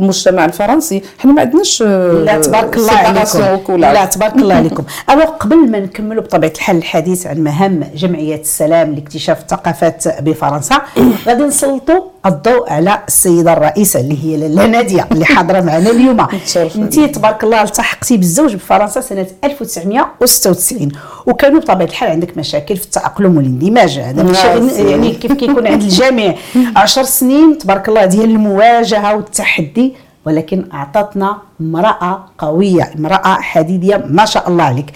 المجتمع 0.00 0.44
الفرنسي. 0.44 1.02
حنا 1.18 1.32
ما 1.32 1.40
عندناش 1.40 1.82
آه، 1.86 2.12
لا 2.12 2.38
تبارك 2.38 2.76
الله 2.76 2.92
عليكم. 2.92 3.76
لا 3.76 4.04
تبارك 4.04 4.36
الله 4.36 4.54
عليكم. 4.54 4.84
alors 5.10 5.24
قبل 5.24 5.70
ما 5.70 5.80
نكملوا 5.80 6.22
بطبيعة 6.22 6.50
الحال 6.50 6.76
الحديث 6.76 7.26
عن 7.26 7.38
مهام 7.38 7.84
جمعيه 7.94 8.40
السلام 8.40 8.94
لاكتشاف 8.94 9.40
الثقافات 9.40 10.22
بفرنسا 10.22 10.80
غادي 11.26 11.42
نسلطوا 11.42 12.00
الضوء 12.26 12.70
على 12.72 12.98
السيدة 13.08 13.52
الرئيسة 13.52 14.00
اللي 14.00 14.24
هي 14.24 14.36
لاله 14.36 14.66
نادية 14.66 15.08
اللي 15.12 15.24
حاضرة 15.24 15.60
معنا 15.60 15.90
اليوم. 15.90 16.20
أنت 16.76 17.00
تبارك 17.00 17.44
الله 17.44 17.62
التحقتي 17.62 18.16
بالزوج 18.16 18.54
بفرنسا 18.54 19.00
سنة 19.00 19.26
1996 19.44 20.88
وكانوا 21.26 21.60
بطبيعة 21.60 21.86
الحال 21.86 22.10
عندك 22.10 22.38
مشاكل 22.38 22.76
في 22.76 22.84
التأقلم 22.84 23.36
والإندماج. 23.36 23.98
هذا 23.98 24.22
ماشي 24.22 24.90
يعني 24.90 25.09
كيف 25.14 25.32
كيكون 25.32 25.66
عند 25.66 25.82
الجميع. 25.82 26.34
10 26.76 27.02
سنين 27.02 27.58
تبارك 27.58 27.88
الله 27.88 28.04
ديال 28.04 28.30
المواجهة 28.30 29.16
والتحدي 29.16 29.94
ولكن 30.26 30.64
أعطتنا 30.74 31.38
امرأة 31.60 32.24
قوية 32.38 32.92
امرأة 32.98 33.40
حديدية 33.40 34.04
ما 34.06 34.24
شاء 34.24 34.48
الله 34.48 34.64
عليك. 34.64 34.86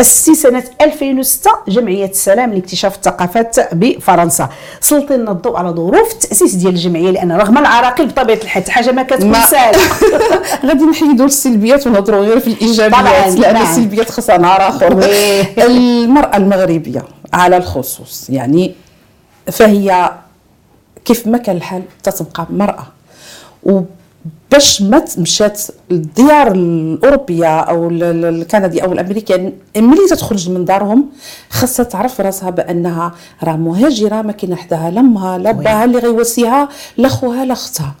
اسستي 0.00 0.34
سنة 0.34 0.64
2006 0.80 1.50
جمعية 1.68 2.06
السلام 2.06 2.52
لاكتشاف 2.52 2.96
الثقافات 2.96 3.74
بفرنسا. 3.74 4.48
سلطي 4.80 5.16
لنا 5.16 5.30
الضوء 5.30 5.56
على 5.56 5.68
ظروف 5.68 6.12
التاسيس 6.12 6.54
ديال 6.54 6.72
الجمعية 6.72 7.10
لأن 7.10 7.32
رغم 7.32 7.58
العراقيل 7.58 8.06
بطبيعة 8.06 8.36
الحال 8.36 8.70
حاجة 8.70 8.92
ما 8.92 9.02
كتكون 9.02 9.34
سهلة. 9.34 9.78
غادي 10.66 10.84
نحيدوا 10.84 11.26
السلبيات 11.26 11.86
ونهضروا 11.86 12.20
غير 12.20 12.40
في 12.40 12.46
الإيجابيات 12.46 13.34
لأن 13.34 13.54
نعم. 13.54 13.62
السلبيات 13.62 14.10
خاصها 14.10 14.38
نهار 14.38 14.68
اخر 14.68 15.10
المرأة 15.58 16.36
المغربية 16.36 17.02
على 17.32 17.56
الخصوص 17.56 18.30
يعني 18.30 18.74
فهي 19.52 20.12
كيف 21.04 21.26
ما 21.26 21.38
كان 21.38 21.56
الحال 21.56 21.82
تتبقى 22.02 22.46
مرأة. 22.50 22.86
وباش 23.62 24.82
ما 24.82 25.04
مشات 25.18 25.62
الديار 25.90 26.52
الأوروبية 26.52 27.60
أو 27.60 27.88
الكندي 27.90 28.84
أو 28.84 28.92
الأمريكان 28.92 29.52
ملي 29.76 30.06
تخرج 30.10 30.50
من 30.50 30.64
دارهم 30.64 31.06
خاصها 31.50 31.84
تعرف 31.84 32.20
راسها 32.20 32.50
بأنها 32.50 33.14
راه 33.42 33.56
مهاجرة 33.56 34.22
ما 34.22 34.32
كاين 34.32 34.56
حداها 34.56 34.90
لا 34.90 35.00
امها 35.00 35.38
لا 35.38 35.52
باها 35.52 35.84
اللي 35.84 35.98
غيواسيها 35.98 36.68
لا 36.96 37.08
خوها 37.08 37.44
لا 37.44 37.52
أختها. 37.52 37.94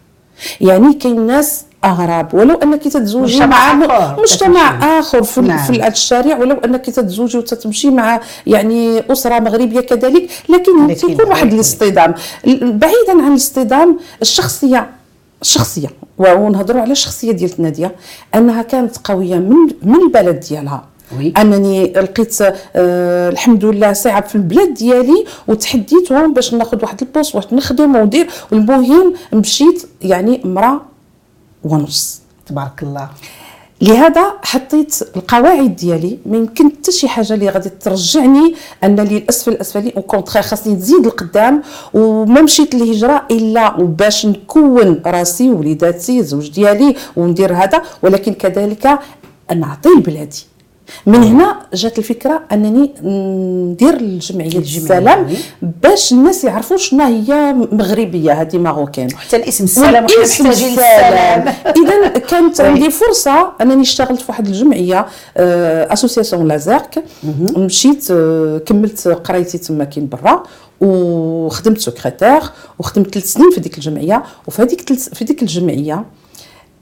يعني 0.60 0.94
كاين 0.94 1.26
ناس 1.26 1.64
اغراب 1.84 2.34
ولو 2.34 2.54
أنك 2.54 2.82
تتزوجي 2.82 3.46
مع 3.46 3.74
مجتمع 4.18 4.98
آخر 4.98 5.22
في, 5.22 5.40
نعم. 5.40 5.58
في 5.58 5.88
الشارع 5.88 6.38
ولو 6.38 6.56
أنك 6.64 6.86
تتزوجي 6.86 7.38
وتتمشي 7.38 7.90
مع 7.90 8.20
يعني 8.46 9.12
أسرة 9.12 9.38
مغربية 9.38 9.80
كذلك 9.80 10.30
لكن 10.48 10.94
تكون 10.96 11.28
واحد 11.28 11.52
الاصطدام 11.52 12.14
بعيدا 12.62 13.12
عن 13.12 13.30
الاصطدام 13.30 13.98
الشخصيه 14.22 14.90
الشخصية 15.42 15.88
ونهضروا 16.18 16.82
على 16.82 16.92
الشخصية 16.92 17.32
ديال 17.32 17.50
ناديه 17.58 17.94
أنها 18.34 18.62
كانت 18.62 18.96
قوية 19.04 19.36
من 19.36 19.56
من 19.82 20.02
البلد 20.06 20.40
ديالها. 20.40 20.84
أنني 21.38 21.92
لقيت 21.92 22.36
آه 22.42 23.28
الحمد 23.30 23.64
لله 23.64 23.92
صعب 23.92 24.24
في 24.24 24.34
البلاد 24.34 24.74
ديالي 24.74 25.24
وتحديتهم 25.48 26.34
باش 26.34 26.54
ناخذ 26.54 26.82
واحد 26.82 27.02
البوست 27.02 27.34
واحد 27.34 27.54
نخدم 27.54 27.96
وندير 27.96 28.26
والمهم 28.52 29.14
مشيت 29.32 29.82
يعني 30.02 30.44
امراه 30.44 30.80
ونص. 31.64 32.20
تبارك 32.46 32.82
الله. 32.82 33.08
لهذا 33.80 34.24
حطيت 34.42 34.94
القواعد 35.16 35.76
ديالي 35.76 36.18
ما 36.26 36.36
يمكن 36.36 36.70
حتى 36.70 36.92
شي 36.92 37.08
حاجة 37.08 37.34
اللي 37.34 37.48
غادي 37.48 37.68
ترجعني 37.68 38.54
أن 38.84 39.00
لي 39.00 39.16
الأسفل 39.18 39.52
الأسفلي 39.52 39.92
أو 39.96 40.02
كونتخير 40.02 40.42
خاصني 40.42 40.74
نزيد 40.74 41.06
القدام 41.06 41.62
وما 41.94 42.42
مشيت 42.42 42.74
للهجره 42.74 43.22
إلا 43.30 43.76
باش 43.76 44.26
نكون 44.26 45.02
راسي 45.06 45.50
وليداتي 45.50 46.18
الزوج 46.18 46.50
ديالي 46.50 46.96
وندير 47.16 47.54
هذا 47.54 47.82
ولكن 48.02 48.32
كذلك 48.32 48.98
نعطي 49.56 49.88
لبلادي. 49.88 50.44
من 51.06 51.22
هنا 51.22 51.56
جات 51.74 51.98
الفكرة 51.98 52.42
أنني 52.52 52.92
ندير 53.02 53.94
الجمعية 53.94 54.58
السلام 54.58 55.26
باش 55.82 56.12
الناس 56.12 56.44
يعرفوا 56.44 56.76
شنو 56.76 57.04
هي 57.04 57.52
مغربية 57.52 58.32
هذه 58.32 58.58
marocaine. 58.58 59.16
حتى 59.16 59.36
الاسم 59.36 59.64
السلام 59.64 60.06
اسم 60.22 60.46
السلام. 60.46 61.54
اذا 61.84 62.08
كانت 62.18 62.60
عندي 62.60 62.90
فرصة 62.90 63.52
أنني 63.60 63.82
اشتغلت 63.82 64.20
في 64.20 64.26
واحد 64.28 64.46
الجمعية 64.46 65.06
association 65.36 66.48
لازيرك 66.48 67.04
مشيت 67.56 68.08
آه، 68.10 68.58
كملت 68.58 69.08
قرايتي 69.08 69.58
تما 69.58 69.84
كاين 69.84 70.08
برا 70.08 70.42
وخدمت 70.80 71.78
secrétaire 71.78 72.40
وخدمت 72.78 73.14
ثلاث 73.14 73.32
سنين 73.32 73.50
في 73.50 73.60
ديك 73.60 73.74
الجمعية. 73.74 74.22
وفي 74.46 74.62
هذيك 74.62 74.92
في 74.92 75.24
ديك 75.24 75.42
الجمعية 75.42 76.04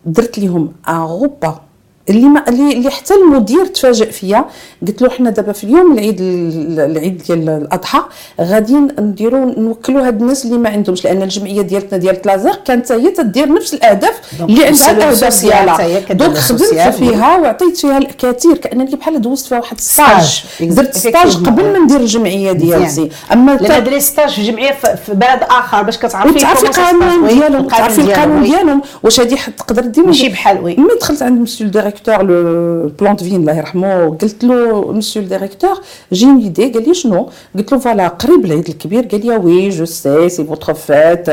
درت 0.07 0.39
لهم 0.39 0.73
un 0.89 0.97
repas 0.99 1.61
اللي 2.09 2.27
ما 2.27 2.49
اللي, 2.49 2.73
اللي 2.73 2.91
حتى 2.91 3.15
المدير 3.15 3.67
تفاجئ 3.67 4.11
فيا. 4.11 4.45
قلت 4.89 5.03
له 5.03 5.09
حنا 5.09 5.31
دابا 5.31 5.53
في 5.53 5.65
اليوم 5.65 5.93
العيد 5.93 6.17
العيد 6.21 7.23
ديال 7.27 7.49
الأضحى 7.49 8.03
غادي 8.41 8.75
نديروا 9.01 9.61
نوكلوا 9.61 10.07
هاد 10.07 10.21
الناس 10.21 10.45
اللي 10.45 10.59
ما 10.59 10.69
عندهمش 10.69 11.05
لأن 11.05 11.23
الجمعية 11.23 11.63
ديالتنا 11.63 11.99
ديال 11.99 12.23
تلازيق 12.23 12.63
كانت 12.63 12.93
هي 12.93 13.11
تدير 13.11 13.55
نفس 13.55 13.75
الأهداف 13.75 14.21
اللي 14.41 14.65
عندها 14.65 14.91
الأهداف 14.91 15.41
ديالها. 15.45 15.99
donc 16.13 16.37
خدمت 16.37 16.95
فيها 16.95 17.39
وعطيت 17.39 17.77
فيها 17.77 17.99
الكثير 17.99 18.57
كانني 18.57 18.97
بحال 18.97 19.21
دوزت 19.21 19.47
فيها 19.47 19.59
واحد 19.59 19.81
stage 19.81 20.45
درت 20.61 20.97
stage 20.97 21.37
قبل 21.37 21.65
ما 21.73 21.79
ندير 21.79 22.01
الجمعية 22.01 22.53
ديالتي. 22.53 23.09
أما 23.33 23.55
درت 23.55 23.95
stage 23.95 24.31
في 24.31 24.43
جمعية 24.43 24.73
في 24.73 25.15
بلد 25.15 25.41
آخر 25.43 25.83
باش 25.83 25.99
كتعرفي 25.99 26.41
تعرفي 26.41 26.67
القانون 26.67 27.29
ديالهم 27.29 27.67
تعرفي 27.69 28.01
القانون 28.01 28.43
ديالهم 28.43 28.83
واش 29.03 29.21
هذه 29.21 29.39
تقدر 29.59 29.83
دير 29.83 30.07
ماشي 30.07 30.29
بحال 30.29 30.65
oui. 30.65 30.77
ملي 30.77 30.95
دخلت 31.01 31.23
عند 31.23 31.41
monsieur 31.41 31.67
directeur 31.93 32.23
لو 32.23 32.89
بلان 33.01 33.17
فين 33.17 33.41
الله 33.41 33.57
يرحمه 33.57 34.17
قلت 34.21 34.45
له 34.45 34.93
monsieur 34.93 35.23
ال 35.23 35.29
directeur 35.29 35.81
j'ai 36.13 36.27
une 36.27 36.39
idée 36.43 36.69
قال 36.73 36.89
لي 36.89 36.95
شنو؟ 36.95 37.29
قلت 37.57 37.73
له 37.73 37.79
voilà 37.79 38.09
قريب 38.09 38.45
العيد 38.45 38.69
الكبير. 38.69 39.07
قال 39.07 39.27
لي 39.27 39.37
oui 39.37 39.69
je 39.69 39.85
sais 39.85 40.29
c'est 40.29 40.45
votre 40.45 40.75
fête 40.75 41.31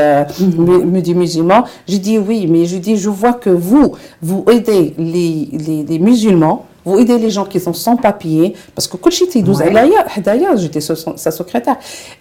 mais 0.92 1.00
des 1.00 1.14
musulmans 1.14 1.64
j'ai 1.88 1.98
dit 1.98 2.18
oui 2.18 2.46
mais 2.46 2.64
je 2.66 2.76
dis 2.76 2.96
je 2.96 3.10
vois 3.10 3.32
que 3.44 3.50
vous 3.50 3.86
vous 4.22 4.44
aidez 4.54 4.94
les 4.98 5.48
les, 5.66 5.80
les 5.90 5.98
musulmans 5.98 6.58
vous 6.84 6.98
aidez 6.98 7.18
les 7.18 7.30
gens 7.30 7.44
qui 7.44 7.60
sont 7.60 7.72
sans 7.72 7.96
papier 7.96 8.54
parce 8.74 8.86
que 8.88 8.96
كل 8.96 9.12
شيء 9.12 9.28
تيدوز 9.28 9.62
عليا 9.62 10.08
حدايا 10.08 10.56
j'étais 10.56 10.80
sa 10.80 11.30
secrétaire. 11.30 11.76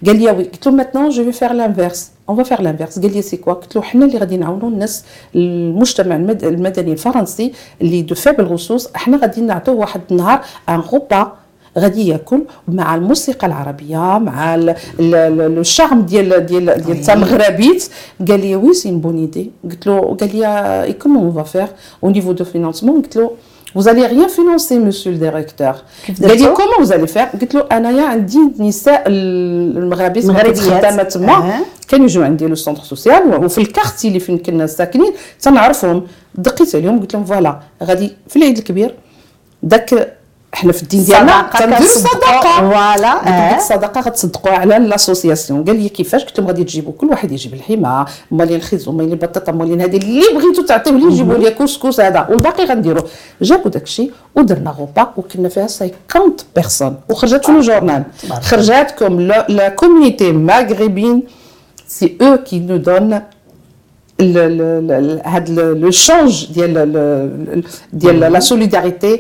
قال 0.06 0.20
لي 0.20 0.32
oui 0.32 0.44
قلت 0.44 0.68
له 0.68 0.84
maintenant 0.84 1.10
je 1.12 1.22
vais 1.22 1.32
faire 1.32 1.54
l'inverse. 1.54 2.12
On 2.28 2.34
va 2.34 2.44
faire 2.44 2.62
l'inverse. 2.62 3.00
قال 3.00 3.14
لي 3.14 3.22
c'est 3.22 3.38
quoi 3.38 3.54
قلت 3.54 3.76
له 3.76 3.82
حنا 3.82 4.06
اللي 4.06 4.18
غادي 4.18 4.38
نعاونوا 4.38 4.70
الناس 4.70 5.04
المجتمع 5.36 6.16
المدني 6.16 6.92
الفرنسي 6.92 7.52
اللي 7.82 8.02
de 8.02 8.16
faibles 8.16 8.48
ressources 8.48 8.90
حنا 8.94 9.18
غادي 9.18 9.42
نعطوه 9.42 9.76
واحد 9.76 10.02
النهار 10.12 10.42
un 10.70 10.80
repas 10.80 11.32
غادي 11.78 12.08
ياكل 12.08 12.42
مع 12.68 12.96
الموسيقى 12.96 13.48
العربيه 13.48 14.18
مع 14.18 14.56
الطعم 15.00 16.02
ديال 16.02 16.46
ديال 16.46 16.84
ديال 16.86 17.02
تاع 17.02 17.14
المغربيت 17.14 17.90
قال 18.28 18.40
لي 18.40 18.56
oui 18.56 18.74
c'est 18.74 18.92
bonne 18.92 19.18
idée 19.18 19.52
قلت 19.64 19.88
له 19.88 20.16
قال 20.20 20.36
لي 20.36 20.94
comment 20.94 21.34
va 21.34 21.44
faire 21.44 21.68
au 22.04 22.10
niveau 22.10 22.32
de 22.32 22.46
financement 22.46 23.02
قلت 23.02 23.16
له 23.16 23.32
vous 23.76 23.88
allez 23.88 24.06
rien 24.06 24.28
financer 24.28 24.80
monsieur 24.80 25.12
le 25.12 25.18
directeur. 25.18 25.76
قال 26.22 26.38
لي 26.38 26.48
comment 26.54 26.86
vous 26.86 26.92
allez 26.92 27.08
faire? 27.08 27.42
قلت 27.42 27.54
له 27.54 27.66
انايا 27.72 28.04
عندي 28.04 28.40
نساء 28.60 29.04
المغاربه 29.08 30.22
خدامه 30.54 31.04
تما 31.04 31.60
كانوا 31.88 32.06
يجوا 32.06 32.26
عندي 32.26 32.48
le 32.48 32.56
centre 32.56 32.84
social 32.84 33.46
وفي 33.46 33.58
ال 33.58 33.63
quartier 33.63 34.08
اللي 34.08 34.20
فين 34.20 34.38
كنا 34.38 34.68
ساكنين 34.68 35.14
تنعرفهم 35.42 36.08
دقيت 36.36 36.76
عليهم 36.76 37.00
قلت 37.00 37.14
لهم 37.14 37.26
voilà 37.26 37.60
غادي 37.84 38.14
في 38.28 38.36
العيد 38.36 38.58
الكبير 38.58 38.96
داك 39.64 40.19
إحنا 40.60 40.72
في 40.72 40.84
الدين 40.84 41.04
ديالنا 41.04 41.42
كنديروا 41.42 41.88
صدقة. 41.88 42.60
voilà 42.60 43.14
ديك 43.50 43.58
الصدقه 43.60 44.02
غتصدقوا 44.02 44.52
على 44.52 44.80
l'association 44.80 45.64
قال 45.64 45.80
لي 45.80 45.90
كيفاش؟ 45.90 46.24
قلت 46.24 46.40
لهم 46.40 46.48
غادي 46.48 46.64
تجيبوا 46.64 46.94
كل 46.98 47.08
واحد 47.08 47.32
يجيب 47.32 47.54
اللحم. 47.54 48.06
مالين 48.32 48.56
الخبز 48.56 48.88
ومالين 48.88 49.12
البطاطا 49.12 49.52
مالين 49.52 49.82
هذه 49.82 49.98
اللي 49.98 50.24
بغيتوا 50.36 50.64
تعطيوه 50.64 50.98
لي 50.98 51.10
جيبوا 51.10 51.38
لي 51.38 51.52
كسكس 51.52 52.00
هذا. 52.00 52.28
والباقي 52.30 52.66
غنديروا 52.66 53.04
جابوا 53.42 53.72
داك 53.72 53.84
الشيء 53.84 54.12
ودرنا 54.36 54.72
غوبا 54.72 55.14
وكنا 55.18 55.50
فيها 55.50 55.68
50 55.68 56.36
personnes 56.56 56.96
وخرجت 57.10 57.46
في 57.46 57.52
ال 57.52 57.58
journal. 57.58 58.04
خرجت 58.42 58.96
comme 59.00 59.22
la 59.22 59.70
communauté 59.70 60.32
maghrébine 60.32 61.24
c'est 61.88 62.18
eux 62.22 62.38
qui 62.38 62.60
nous 62.60 62.78
donnent 62.78 63.22
هاد 65.26 65.50
l'échange 65.50 66.46
ديال 66.52 67.64
ديال 67.94 68.20
la 68.20 68.40
solidarité 68.40 69.20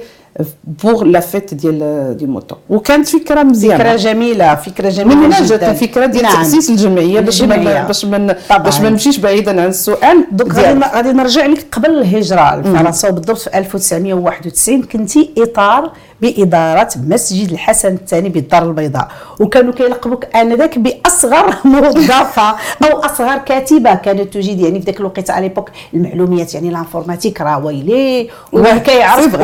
pour 0.84 1.06
la 1.06 1.20
fête 1.20 1.54
ديال 1.54 2.18
des 2.18 2.26
moutons 2.26 2.56
وكانت 2.70 3.08
فكره 3.08 3.44
مزيانه 3.44 3.78
فكره 3.78 3.96
جميله 3.96 4.56
فكره 4.56 4.90
جميله 4.90 5.20
من 5.20 5.34
هنا 5.34 5.46
جات 5.46 5.64
الفكرة 5.64 6.06
ديال 6.06 6.24
نعم. 6.24 6.36
تاسيس 6.36 6.70
الجمعيه 6.70 7.20
باش 7.20 7.42
ما 7.42 7.84
باش 7.84 8.06
ما 8.06 8.36
باش 8.58 8.82
ما 8.82 8.90
نمشيش 8.90 9.18
بعيدا 9.18 9.62
عن 9.62 9.68
السؤال 9.68 10.26
donc 10.32 10.54
غادي 10.54 11.12
نرجع 11.12 11.46
لك 11.46 11.66
قبل 11.72 11.90
الهجره 11.90 12.56
لفرنسا 12.56 13.10
وبالضبط 13.10 13.38
في 13.38 13.58
1991 13.58 14.82
كنتي 14.84 15.34
اطار 15.38 15.92
بإدارة 16.22 16.90
مسجد 17.08 17.52
الحسن 17.52 17.94
الثاني 17.94 18.30
بالدار 18.30 18.64
البيضاء. 18.64 19.12
وكانوا 19.40 19.74
كيلقبوك 19.74 20.26
آنذاك 20.36 20.80
بأصغر 20.80 21.56
موظفة 21.74 22.50
أو 22.84 23.00
أصغر 23.00 23.38
كاتبة 23.38 23.96
كانت 23.96 24.34
تجيد 24.34 24.60
يعني 24.60 24.80
في 24.80 24.86
ذاك 24.86 25.00
الوقت 25.00 25.30
على 25.30 25.48
l'époque 25.48 25.70
المعلومات 25.94 26.54
يعني 26.54 26.70
l'informatique 26.70 27.42
راه 27.42 27.66
ويلي 27.66 28.30
وكيعرف 28.52 29.36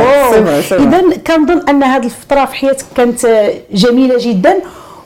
إذا 0.72 1.02
كنظن 1.28 1.70
أن 1.70 1.84
هذه 1.84 2.06
الفترة 2.06 2.46
في 2.46 2.56
حياتك 2.56 2.86
كانت 2.98 3.28
جميلة 3.72 4.16
جدا. 4.20 4.56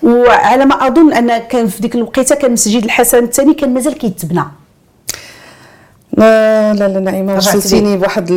وعلى 0.04 0.66
ما 0.66 0.88
أظن 0.88 1.14
أن 1.14 1.38
كان 1.38 1.68
في 1.68 1.82
ديك 1.82 1.96
الوقيته 1.96 2.36
كان 2.36 2.52
مسجد 2.52 2.84
الحسن 2.84 3.24
الثاني 3.24 3.54
كان 3.54 3.74
مازال 3.74 3.94
كيتبنى. 3.98 4.44
لا 6.20 6.74
لا 6.74 6.88
لا 6.88 7.00
نعيمه 7.00 7.36
وصلتيني 7.38 7.98
بواحد 7.98 8.32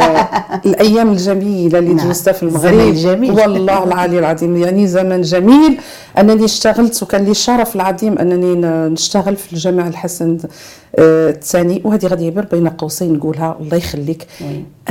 الأيام 0.66 1.12
الجميلة 1.12 1.78
اللي 1.78 1.94
نعم. 1.94 2.06
جلست 2.06 2.28
في 2.28 2.42
المغرب. 2.42 2.94
جميل. 2.94 3.30
والله 3.32 3.84
العلي 3.84 4.18
العظيم 4.18 4.56
يعني 4.56 4.86
زمن 4.86 5.22
جميل. 5.22 5.78
أنني 6.18 6.44
اشتغلت 6.44 7.02
وكان 7.02 7.24
لي 7.24 7.30
الشرف 7.30 7.76
العظيم 7.76 8.18
أنني 8.18 8.54
نشتغل 8.92 9.36
في 9.36 9.52
الجامع 9.52 9.88
الحسن 9.88 10.38
آه، 10.98 11.30
الثاني. 11.30 11.80
وهذه 11.84 12.06
غادي 12.06 12.28
غير 12.28 12.44
بين 12.44 12.68
قوسين 12.68 13.12
نقولها 13.12 13.56
الله 13.60 13.76
يخليك. 13.76 14.26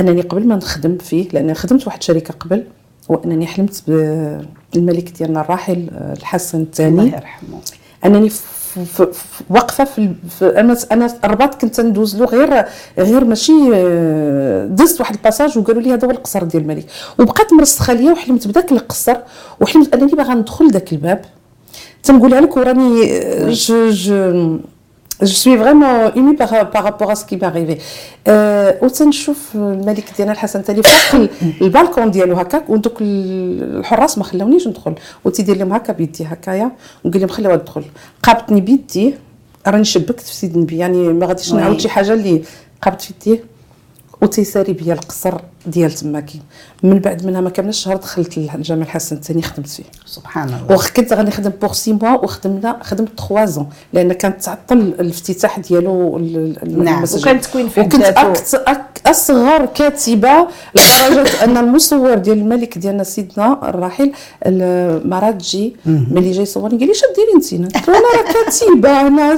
أنني 0.00 0.20
قبل 0.20 0.48
ما 0.48 0.56
نخدم 0.56 0.98
فيه 0.98 1.28
لأن 1.32 1.54
خدمت 1.54 1.86
واحد 1.86 1.98
الشركة 1.98 2.34
قبل 2.40 2.64
وأنني 3.08 3.46
حلمت 3.46 3.82
بالملك 4.74 5.10
ديالنا 5.18 5.40
الراحل 5.40 5.86
آه، 5.92 6.12
الحسن 6.12 6.60
الثاني. 6.60 7.00
الله 7.02 7.16
يرحمه. 7.16 7.58
أنني 8.04 8.30
واقفة 9.50 9.84
في, 9.84 10.12
في 10.38 10.60
أنا 10.60 10.76
أنا 10.92 11.14
الرباط 11.24 11.60
كنت 11.60 11.80
ندوز 11.80 12.16
له 12.16 12.26
غير 12.26 12.64
غير 12.98 13.24
ماشي 13.24 13.52
آه، 13.74 14.66
دزت 14.66 15.00
واحد 15.00 15.14
ال 15.14 15.20
passage 15.20 15.58
وقالوا 15.58 15.82
لي 15.82 15.92
هذا 15.92 16.06
هو 16.06 16.10
القصر 16.10 16.44
ديال 16.44 16.62
الملك. 16.62 16.86
وبقيت 17.18 17.52
مرسخه 17.52 17.92
ليا 17.92 18.12
وحلمت 18.12 18.48
بداك 18.48 18.72
القصر 18.72 19.16
وحلمت 19.60 19.94
أنني 19.94 20.12
باغا 20.12 20.34
ندخل 20.34 20.70
ذاك 20.70 20.92
الباب. 20.92 21.24
تنقولها 22.02 22.40
لك 22.40 22.56
وراني 22.56 23.20
je 23.50 23.90
je 23.90 24.58
je 25.22 25.36
suis 25.42 25.56
vraiment 25.56 26.12
émue 26.14 26.36
par, 26.36 26.70
par 26.70 26.84
rapport 26.84 27.10
à 27.10 27.14
ce 27.14 27.24
qui 27.24 27.36
m'est 27.36 27.46
arrivé. 27.46 27.78
وتنشوف 28.82 29.54
الملك 29.54 30.04
ديالنا 30.16 30.32
الحسن 30.32 30.60
الثاني 30.60 30.82
فوق 30.82 31.28
البالكون 31.62 32.10
ديالو 32.10 32.36
هكاك 32.36 32.70
ودوك 32.70 32.96
الحراس 33.00 34.18
ما 34.18 34.24
خلاونيش 34.24 34.68
ندخل. 34.68 34.94
وتيدير 35.24 35.56
لهم 35.56 35.72
هكا 35.72 35.92
بيدي 35.92 36.24
هكايا 36.24 36.70
وقال 37.04 37.20
لهم 37.20 37.28
خليوها 37.28 37.56
تدخل. 37.56 37.84
قابتني 38.22 38.60
بيدي 38.60 39.14
راني 39.66 39.84
شبكت 39.84 40.20
في 40.20 40.34
سيد 40.34 40.54
النبي 40.54 40.76
يعني 40.76 41.08
ما 41.12 41.26
غاديش 41.26 41.52
نعاود 41.52 41.80
شي 41.80 41.88
حاجة 41.88 42.12
اللي 42.12 42.42
قابت 42.82 43.02
في 43.02 43.14
يديه 43.20 43.44
وتيساري 44.22 44.72
بيا 44.72 44.94
القصر. 44.94 45.40
ديال 45.66 45.92
تماكي 45.92 46.40
من 46.82 46.98
بعد 46.98 47.26
منها 47.26 47.40
ما 47.40 47.50
كملش 47.50 47.84
شهر 47.84 47.96
دخلت 47.96 48.38
الجامع 48.38 48.82
الحسن 48.82 49.16
الثاني 49.16 49.42
خدمت 49.42 49.68
فيه. 49.68 49.84
سبحان 50.06 50.48
الله. 50.48 50.76
وكنت 50.76 51.12
غادي 51.12 51.28
نخدم 51.28 51.50
pour 51.62 51.72
six 51.72 51.92
mois 51.92 52.24
وخدمنا 52.24 52.78
خدمت 52.82 53.08
3 53.28 53.44
زون 53.44 53.68
لأن 53.92 54.12
كانت 54.12 54.42
تعطل 54.42 54.78
الافتتاح 54.78 55.58
ديالو 55.58 56.18
نعم. 56.64 57.04
وكانت 57.18 57.44
تكون 57.44 57.68
في 57.68 57.80
وكنت 57.80 58.02
أكت 58.04 58.54
أك 58.54 59.00
أصغر 59.06 59.66
كاتبة 59.66 60.48
لدرجة 60.74 61.44
أن 61.44 61.56
المصور 61.56 62.14
ديال 62.14 62.38
الملك 62.38 62.78
ديالنا 62.78 63.04
سيدنا 63.04 63.68
الراحل 63.68 64.12
المراجي 64.46 65.76
ملي 65.86 66.30
جاي 66.30 66.42
يصورني 66.42 66.78
قال 66.78 66.88
لي 66.88 66.94
شنو 66.94 67.10
ديري 67.16 67.60
انت 67.60 67.76
قلت 67.76 67.88
له 67.88 67.98
أنا 67.98 68.06
راه 68.16 68.32
كاتبة 68.32 69.00
أنا 69.00 69.36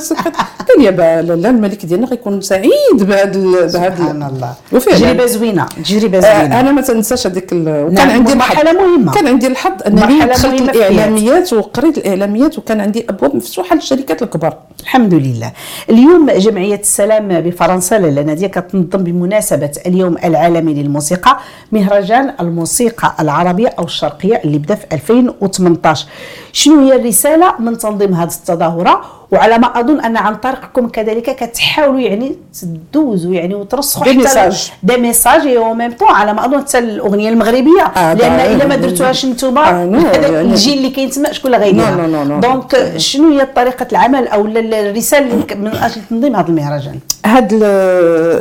قال 0.68 1.26
لي 1.26 1.36
لا 1.36 1.50
الملك 1.50 1.86
ديالنا 1.86 2.06
غيكون 2.06 2.40
سعيد 2.40 2.72
بهذا 2.98 3.68
سبحان 3.68 4.22
الله. 4.22 4.54
تجربه 4.72 5.26
زوينه 5.26 5.66
تجربه 5.84 6.17
زوينه 6.20 6.56
آه، 6.56 6.60
أنا 6.60 6.72
ما 6.72 6.80
تنساش 6.80 7.26
هذيك 7.26 7.52
وكان 7.52 7.94
نعم 7.94 8.10
عندي 8.10 8.34
مرحله 8.34 8.72
مهمة. 8.72 9.12
كان 9.12 9.26
عندي 9.26 9.46
الحظ 9.46 9.72
أنني 9.86 10.20
دخلت 10.20 10.60
الإعلاميات 10.60 11.52
وقريت 11.52 11.98
الإعلاميات 11.98 12.58
وكان 12.58 12.80
عندي 12.80 13.06
أبواب 13.08 13.36
مفتوحة 13.36 13.76
للشركات 13.76 14.22
الكبار. 14.22 14.56
الحمد 14.80 15.14
لله. 15.14 15.52
اليوم 15.90 16.30
جمعية 16.30 16.80
السلام 16.80 17.28
بفرنسا 17.40 17.94
لاله 17.98 18.22
نادية 18.22 18.46
كتنظم 18.46 19.04
بمناسبة 19.04 19.70
اليوم 19.86 20.16
العالمي 20.24 20.74
للموسيقى 20.74 21.38
مهرجان 21.72 22.34
الموسيقى 22.40 23.14
العربية 23.20 23.68
أو 23.78 23.84
الشرقية 23.84 24.40
اللي 24.44 24.58
بدأ 24.58 24.74
في 24.74 24.86
2018 24.92 26.06
شنو 26.52 26.80
هي 26.80 26.96
الرسالة 26.96 27.54
من 27.58 27.78
تنظيم 27.78 28.14
هذه 28.14 28.28
التظاهرة؟ 28.28 29.17
وعلى 29.30 29.58
ما 29.58 29.80
أظن 29.80 30.00
أن 30.00 30.16
عن 30.16 30.34
طريقكم 30.34 30.88
كذلك 30.88 31.36
كتحاولوا 31.36 32.00
يعني 32.00 32.36
تدوزوا 32.60 33.34
يعني 33.34 33.54
وترسخوا 33.54 34.04
des 34.04 34.18
messages 34.18 34.72
des 34.82 34.96
messages 34.96 35.46
en 35.46 35.74
même 35.74 35.92
temps 35.92 36.08
على 36.08 36.34
ما 36.34 36.44
أظن 36.44 36.60
حتى 36.60 36.78
الأغنية 36.78 37.28
المغربية. 37.28 37.82
آه 37.96 38.14
لأن 38.14 38.52
إلا 38.52 38.66
ما 38.66 38.76
درتوهاش 38.76 39.26
نتوما؟ 39.26 39.60
آه 39.70 39.84
يعني 39.84 40.40
الجيل 40.40 40.78
اللي 40.78 40.90
كاين 40.90 41.10
تما 41.10 41.32
شكون 41.32 41.54
اللي 41.54 41.66
غيديرها 41.66 42.40
donc 42.40 42.96
شنو 42.96 43.38
هي 43.38 43.46
طريقة 43.56 43.86
العمل 43.92 44.28
أو 44.28 44.46
الرسالة 44.46 45.34
من 45.34 45.66
أجل 45.66 46.00
تنظيم 46.10 46.36
هذا 46.36 46.48
المهرجان؟ 46.48 46.98
هذا 47.26 47.68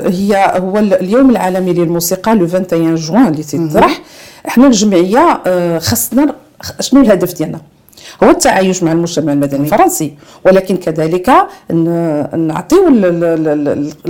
هي 0.09 0.53
هو 0.57 0.79
اليوم 0.79 1.29
العالمي 1.29 1.73
للموسيقى 1.73 2.35
لو 2.35 2.43
21 2.43 2.95
جوان 2.95 3.27
اللي 3.27 3.43
تيطرح 3.43 4.01
إحنا 4.47 4.67
الجمعية 4.67 5.41
آه، 5.47 5.79
خاصنا 5.79 6.35
شنو 6.79 7.01
الهدف 7.01 7.33
ديالنا؟ 7.33 7.59
هو 8.23 8.29
التعايش 8.29 8.83
مع 8.83 8.91
المجتمع 8.91 9.33
المدني 9.33 9.63
الفرنسي 9.63 10.13
ولكن 10.45 10.77
كذلك 10.77 11.31
نعطيو 12.37 12.87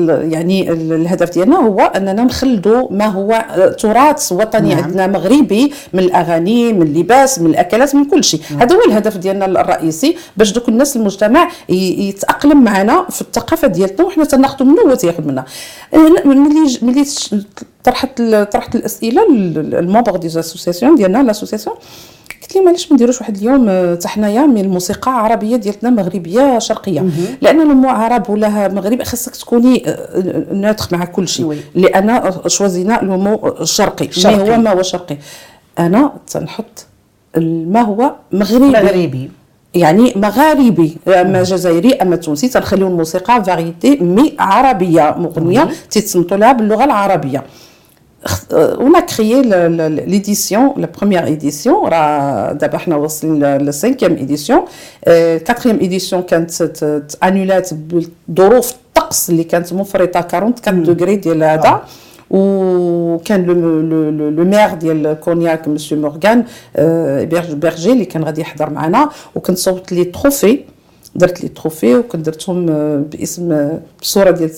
يعني 0.07 0.71
الهدف 0.71 1.33
ديالنا 1.33 1.57
هو 1.57 1.79
أننا 1.79 2.23
نخلدوا 2.23 2.87
ما 2.91 3.05
هو 3.05 3.45
تراث 3.79 4.31
وطني 4.31 4.75
نعم. 4.75 4.83
عندنا 4.83 5.07
مغربي 5.07 5.73
من 5.93 5.99
الأغاني 5.99 6.73
من 6.73 6.81
اللباس 6.81 7.39
من 7.39 7.49
الأكلات 7.49 7.95
من 7.95 8.05
كل 8.05 8.23
شيء 8.23 8.41
نعم. 8.51 8.61
هذا 8.61 8.75
هو 8.75 8.81
الهدف 8.87 9.17
ديالنا 9.17 9.45
الرئيسي 9.45 10.17
باش 10.37 10.51
دوك 10.51 10.69
الناس 10.69 10.95
المجتمع 10.95 11.49
يتأقلم 11.69 12.63
معنا 12.63 13.05
في 13.09 13.21
الثقافة 13.21 13.67
ديالنا 13.67 14.03
وحنا 14.03 14.23
تناخذوا 14.23 14.67
منه 14.67 14.81
وهو 14.81 14.95
تياخذ 14.95 15.27
منا 15.27 15.45
ملي 16.25 16.77
ملي 16.81 17.05
طرحت 17.83 18.21
طرحت 18.21 18.75
الأسئلة 18.75 19.21
المومبر 19.29 20.17
دي 20.17 20.27
ديالنا 20.97 21.23
لاسوسياسيون 21.23 21.75
قلت 22.47 22.55
لهم 22.55 22.67
علاش 22.67 22.91
ما 22.91 22.95
نديروش 22.95 23.21
واحد 23.21 23.38
اليوم 23.38 23.91
حتى 23.95 24.07
حنايا 24.07 24.45
من 24.45 24.57
الموسيقى 24.57 25.23
عربية 25.23 25.55
ديالنا 25.55 25.89
مغربية 25.89 26.60
شرقية. 26.60 27.05
لأن 27.41 27.62
المو 27.62 27.89
عرب 27.89 28.29
ولا 28.29 28.67
مغرب 28.67 29.03
خاصك 29.03 29.36
تكوني 29.36 29.83
ناتخ 30.53 30.93
مع 30.93 31.05
كل 31.05 31.27
شيء 31.27 31.62
لأن 31.75 32.31
شوازينا 32.47 33.01
المو 33.01 33.55
الشرقي 33.62 34.10
ما 34.23 34.36
هو 34.36 34.57
ما 34.57 34.71
هو 34.71 34.81
شرقي؟ 34.81 35.17
أنا 35.79 36.12
تنحط 36.27 36.86
ما 37.38 37.81
هو 37.81 38.12
مغربي. 38.31 38.65
مغربي. 38.65 39.31
يعني 39.75 40.13
مغاربي 40.15 40.97
أما 41.07 41.43
جزائري 41.43 41.93
أما 41.93 42.15
تونسي 42.15 42.47
تنخليو 42.47 42.88
الموسيقى 42.88 43.43
فاريتي 43.43 43.95
مي 43.95 44.33
عربية. 44.39 45.15
مغنية 45.17 45.69
تيتصنتوا 45.91 46.38
لها 46.38 46.51
باللغة 46.51 46.83
العربية. 46.83 47.43
On 48.51 48.93
a 48.93 49.01
créé 49.03 49.41
l'édition, 49.43 50.73
la 50.77 50.88
première 50.88 51.27
édition, 51.27 51.86
a 51.86 52.53
aussi 53.06 53.27
la 53.39 53.71
cinquième 53.71 54.17
édition, 54.17 54.65
quatrième 55.45 55.80
édition 55.82 56.21
كانت 56.23 56.51
annulée 57.21 57.62
بظروف 58.27 58.71
الطقس 58.71 59.30
اللي 59.30 59.43
كانت 59.43 59.73
مفرطه 59.73 60.19
44 60.19 60.86
degrés 60.86 61.19
ديال 61.19 61.43
هذا 61.43 61.82
وكان 62.30 63.45
le 64.38 64.45
maire 64.45 64.73
ديال 64.73 65.17
كونياك 65.19 65.67
مسيو 65.67 65.97
مورغان 65.97 66.43
بيرجي 67.53 67.91
اللي 67.91 68.06
كان 68.06 68.23
غادي 68.23 68.41
يحضر 68.41 68.69
معنا 68.69 69.10
وكنت 69.36 69.58
صوت 69.58 69.91
les 69.91 70.03
trophées 70.03 70.60
درت 71.17 71.43
les 71.43 71.49
trophées 71.49 71.95
وكنت 71.95 72.25
درتهم 72.25 72.65
باسم 73.01 73.69
بصورة 74.01 74.32
ديال 74.32 74.49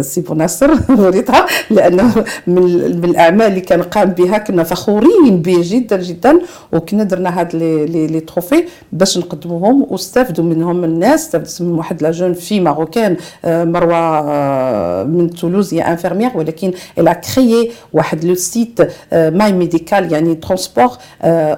سي 0.00 0.20
بوناصر 0.20 0.70
وريتها 0.98 1.46
لأنه 1.70 2.24
من, 2.46 2.62
من 3.00 3.04
الأعمال 3.04 3.46
اللي 3.46 3.60
كان 3.60 3.82
قام 3.82 4.10
بها 4.10 4.38
كنا 4.38 4.64
فخورين 4.64 5.42
به 5.42 5.58
جدا 5.62 6.02
جدا 6.02 6.40
وكنا 6.72 7.04
درنا 7.04 7.40
هاد 7.40 7.56
les 7.56 8.06
les 8.06 8.20
trophées 8.20 8.64
باش 8.92 9.18
نقدموهم 9.18 9.86
واستافدوا 9.90 10.44
منهم 10.44 10.84
الناس 10.84 11.24
استافدت 11.24 11.62
من 11.62 11.78
واحد 11.78 12.02
la 12.02 12.10
jeune 12.10 12.32
fille 12.32 12.60
marocaine 12.60 13.16
مروة 13.44 15.04
من 15.04 15.30
تولوز 15.30 15.74
هي 15.74 15.80
infirmière 15.80 16.30
ولكن 16.34 16.72
الا 16.98 17.12
créé 17.12 17.70
واحد 17.92 18.24
le 18.24 18.34
site 18.34 18.80
ماي 19.12 19.52
médical 19.52 20.12
يعني 20.12 20.34
transport 20.34 20.90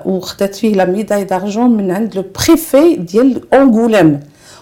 وخدات 0.07 0.55
فيه 0.55 0.75
la 0.75 0.85
médaille 0.85 1.25
d'argent 1.25 1.71
من 1.71 1.91
عند 1.91 2.15
le 2.15 2.25
préfet 2.49 2.97
ديال 2.97 3.55
اونغولا 3.55 4.00
العام 4.01 4.21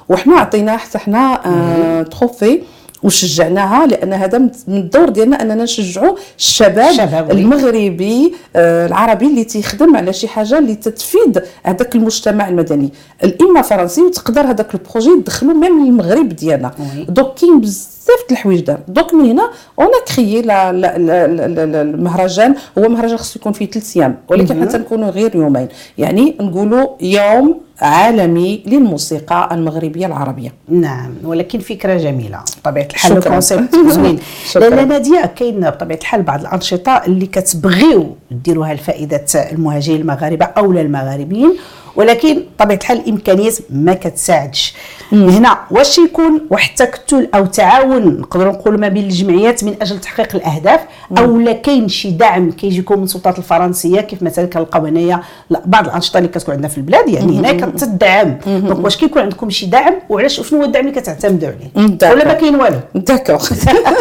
وحنا 0.08 0.36
عطيناها 0.36 0.76
حتى 0.76 0.98
حنا 0.98 1.46
آه 1.46 2.02
trophée 2.02 2.60
وشجعناها 3.02 3.86
لأن 3.86 4.12
هذا 4.12 4.38
من 4.38 4.50
الدور 4.68 5.08
ديالنا 5.08 5.42
أننا 5.42 5.54
نشجعوا 5.54 6.16
الشباب 6.38 6.92
شباب 6.92 7.30
المغربي 7.30 8.34
آه 8.56 8.86
العربي 8.86 9.26
اللي 9.26 9.44
تيخدم 9.44 9.96
على 9.96 10.12
شي 10.12 10.28
حاجة 10.28 10.58
اللي 10.58 10.74
تتفيد 10.74 11.42
هذاك 11.62 11.96
المجتمع 11.96 12.48
المدني. 12.48 12.92
الاما 13.24 13.62
فرنسي 13.62 14.02
وتقدر 14.02 14.40
هذاك 14.40 14.74
ال 14.74 14.79
projet 14.79 15.10
تدخلوا 15.22 15.54
même 15.54 15.86
للمغرب 15.86 16.28
ديالنا. 16.28 16.70
donc 17.08 17.34
كاين 17.34 17.60
بزاف 18.08 18.22
د 18.28 18.32
الحوايج 18.32 18.60
دار. 18.60 18.80
donc 18.88 19.14
من 19.14 19.24
هنا 19.30 19.50
on 19.80 19.94
crée 20.08 20.40
المهرجان 21.82 22.54
هو 22.78 22.88
مهرجان 22.88 23.18
خصو 23.18 23.38
يكون 23.38 23.52
فيه 23.52 23.66
ثلاث 23.70 23.96
أيام 23.96 24.16
ولكن 24.28 24.62
حتى 24.62 24.78
نكونوا 24.78 25.10
غير 25.10 25.36
يومين. 25.36 25.68
يعني 25.98 26.36
نقولوا 26.40 26.86
يوم 27.00 27.60
عالمي 27.80 28.62
للموسيقى 28.66 29.48
المغربية 29.52 30.06
العربية. 30.06 30.52
نعم 30.68 31.10
ولكن 31.24 31.58
فكرة 31.58 31.96
جميلة 31.96 32.38
بطبيعة 32.60 32.88
الحال. 32.94 33.16
الكونسيبت 33.16 33.76
زوين 33.94 34.18
لاله 34.56 34.84
نادية 34.84 35.26
كاين 35.36 35.60
بطبيعة 35.60 35.98
الحال 35.98 36.22
بعض 36.22 36.40
الأنشطة 36.40 36.92
اللي 37.06 37.26
كتبغيو 37.26 38.16
ديروها 38.30 38.74
لفائدة 38.74 39.24
المهاجرين 39.52 40.00
المغاربة 40.00 40.44
أو 40.44 40.72
المغاربيين 40.72 41.56
ولكن 41.98 42.42
بطبيعه 42.58 42.78
الحال 42.78 42.98
الإمكانيات 42.98 43.56
ما 43.70 43.94
كتساعدش. 43.94 44.74
هنا 45.12 45.58
واش 45.70 45.98
يكون 45.98 46.46
واحد 46.50 46.70
التكتل 46.70 47.28
أو 47.34 47.46
تعاون 47.46 48.20
نقدروا 48.20 48.52
نقولوا 48.52 48.78
ما 48.78 48.88
بين 48.88 49.04
الجمعيات 49.04 49.64
من 49.64 49.74
أجل 49.82 50.00
تحقيق 50.00 50.36
الأهداف 50.36 50.80
أو 51.18 51.38
لا 51.38 51.52
كاين 51.52 51.88
شي 51.88 52.10
دعم 52.10 52.50
كيجيكم 52.50 52.98
من 52.98 53.04
السلطات 53.04 53.38
الفرنسية 53.38 54.00
كيف 54.00 54.22
مثلا 54.22 54.46
كنلقاو 54.46 54.86
هنايا 54.86 55.20
بعض 55.50 55.86
الأنشطة 55.86 56.18
اللي 56.18 56.28
كتكون 56.28 56.54
عندنا 56.54 56.68
في 56.68 56.78
البلاد 56.78 57.08
يعني 57.08 57.38
هنا 57.38 57.52
كتدعم 57.52 58.38
donc 58.46 58.84
واش 58.84 58.96
كيكون 58.96 59.22
عندكم 59.22 59.50
شي 59.50 59.66
دعم 59.66 59.94
وعلاش 60.08 60.40
شنو 60.40 60.58
هو 60.58 60.64
الدعم 60.64 60.86
اللي 60.88 61.00
كتعتمدوا 61.00 61.48
عليه؟ 61.48 61.96
ولا 62.12 62.24
ما 62.24 62.32
كاين 62.32 62.54
والو؟ 62.54 62.78
d'accord. 62.94 63.48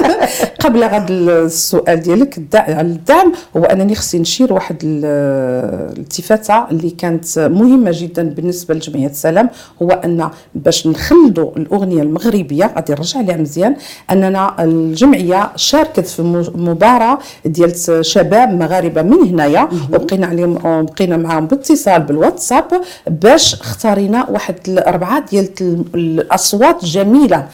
قبل 0.64 0.84
هذا 0.84 1.06
السؤال 1.10 2.00
ديالك 2.00 2.40
على 2.54 2.82
الدعم 2.82 3.34
هو 3.58 3.64
أنني 3.64 3.96
خصني 3.96 4.22
نشير 4.22 4.54
واحد 4.54 4.78
الالتفاتة 4.84 6.70
اللي 6.72 6.90
كانت 6.90 7.40
مهمة 7.40 7.87
جدا 7.92 8.24
بالنسبة 8.24 8.74
لجمعية 8.74 9.08
السلام 9.08 9.50
هو 9.82 9.90
أن 9.90 10.30
باش 10.56 10.88
نخلدوا 10.88 11.52
الأغنية 11.58 12.02
المغربية 12.02 12.72
غادي 12.76 12.94
نرجع 12.94 13.22
لها 13.22 13.38
مزيان 13.38 13.76
أننا 14.12 14.64
الجمعية 14.64 15.52
شاركت 15.56 16.08
في 16.08 16.22
مباراة 16.56 17.18
ديال 17.46 18.06
شباب 18.06 18.54
مغاربة 18.54 19.02
من 19.02 19.30
هنايا 19.30 19.70
وبقينا 19.94 20.28
عليهم 20.28 20.54
بقينا 20.86 21.18
معاهم 21.18 21.48
باتصال 21.48 22.02
بالواتساب 22.02 22.66
باش 23.08 23.54
اختارينا 23.54 24.30
واحد 24.30 24.56
الأربعة 24.68 25.26
ديال 25.30 25.50
الأصوات 25.96 26.86
جميلة. 26.86 27.48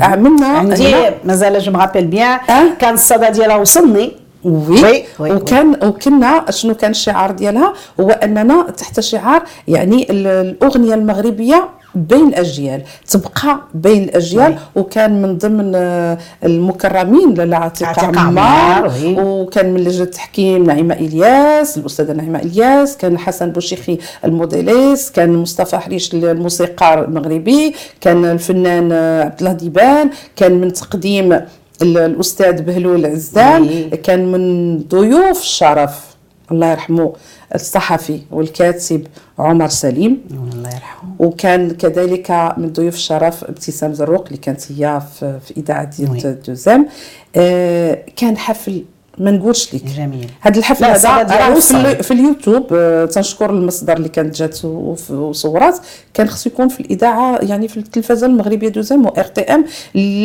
عملنا 0.00 0.46
عندي 0.46 0.94
مازال 1.24 1.58
je 1.60 1.72
me 1.72 1.79
rappelle 1.79 2.06
bien 2.06 2.38
كان 2.78 2.94
الصدى 2.94 3.30
ديالها 3.30 3.56
وصلني. 3.56 4.12
oui, 4.44 4.82
oui, 4.82 5.04
oui 5.18 5.32
وكان 5.32 5.76
وكنا 5.84 6.50
شنو 6.50 6.74
كان 6.74 6.90
الشعار 6.90 7.30
ديالها؟ 7.30 7.72
هو 8.00 8.10
أننا 8.10 8.70
تحت 8.70 9.00
شعار 9.00 9.42
يعني 9.68 10.06
الأغنية 10.10 10.94
المغربية 10.94 11.68
بين 11.94 12.28
الأجيال 12.28 12.82
تبقى 13.10 13.60
بين 13.74 14.02
الأجيال 14.02 14.58
وكان 14.76 15.22
من 15.22 15.38
ضمن 15.38 15.72
آه، 15.74 16.18
المكرمين 16.44 17.34
للعتيق 17.34 17.88
عمار 18.18 18.92
وكان 19.04 19.74
من 19.74 19.80
لجنة 19.80 20.02
التحكيم 20.04 20.64
نعيمة 20.64 20.94
إلياس 20.94 21.78
الأستاذة 21.78 22.12
نعيمة 22.12 22.38
إلياس 22.38 22.96
كان 22.96 23.18
حسن 23.18 23.50
بوشيخي 23.50 23.98
الموديليس 24.24 25.10
كان 25.10 25.36
مصطفى 25.36 25.78
حريش 25.78 26.14
الموسيقار 26.14 27.04
المغربي 27.04 27.74
كان 28.00 28.24
الفنان 28.24 28.92
آه، 28.92 29.24
عبد 29.24 29.38
الله 29.40 29.52
ديبان 29.52 30.10
كان 30.36 30.60
من 30.60 30.72
تقديم 30.72 31.40
الأستاذ 31.82 32.62
بهلول 32.62 33.06
عزام 33.06 33.90
كان 34.02 34.32
من 34.32 34.78
ضيوف 34.78 35.40
الشرف 35.40 36.10
الله 36.52 36.70
يرحمه 36.70 37.12
الصحفي 37.54 38.20
والكاتب 38.30 39.06
عمر 39.38 39.68
سليم. 39.68 40.20
الله 40.30 40.68
يرحمه. 40.68 41.10
وكان 41.18 41.70
كذلك 41.70 42.30
من 42.56 42.72
ضيوف 42.72 42.94
الشرف 42.94 43.44
ابتسام 43.44 43.92
زروق 43.94 44.26
اللي 44.26 44.38
كانت 44.38 44.72
هي 44.72 45.02
في, 45.18 45.40
في 45.46 45.56
إذاعة 45.56 45.84
ديال 45.96 46.42
دوزام. 46.42 46.88
آه 47.36 48.04
كان 48.16 48.36
حفل 48.36 48.84
ما 49.20 49.30
نقولش 49.30 49.74
لك 49.74 49.84
جميل. 49.84 50.30
هذا 50.40 50.58
الحفل 50.58 50.84
هذا 50.84 51.54
في, 51.54 52.02
في 52.02 52.10
اليوتيوب 52.10 52.66
آه 52.72 53.04
تنشكر 53.04 53.50
المصدر 53.50 53.96
اللي 53.96 54.08
كانت 54.08 54.36
جات 54.36 54.64
وصورات. 55.10 55.78
كان 56.14 56.28
خصو 56.28 56.50
يكون 56.50 56.68
في 56.68 56.80
الإذاعة 56.80 57.38
يعني 57.42 57.68
في 57.68 57.76
التلفزه 57.76 58.26
المغربية 58.26 58.68
دوزام 58.68 59.06
و 59.06 59.08
إر 59.08 59.24
تي 59.24 59.40
إم. 59.40 59.64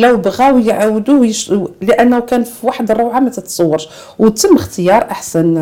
لو 0.00 0.16
بغاو 0.16 0.58
يعاودوه 0.58 1.26
يش... 1.26 1.52
لأنه 1.82 2.20
كان 2.20 2.44
في 2.44 2.66
واحد 2.66 2.90
الروعة 2.90 3.20
ما 3.20 3.30
تتصورش. 3.30 3.88
وتم 4.18 4.56
اختيار 4.56 5.10
أحسن 5.10 5.56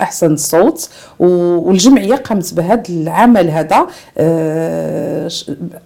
أحسن 0.00 0.36
صوت. 0.36 0.88
والجمعية 1.18 2.14
قامت 2.14 2.54
بهذا 2.54 2.82
العمل 2.88 3.50
هذا 3.50 3.86
آه، 4.18 5.30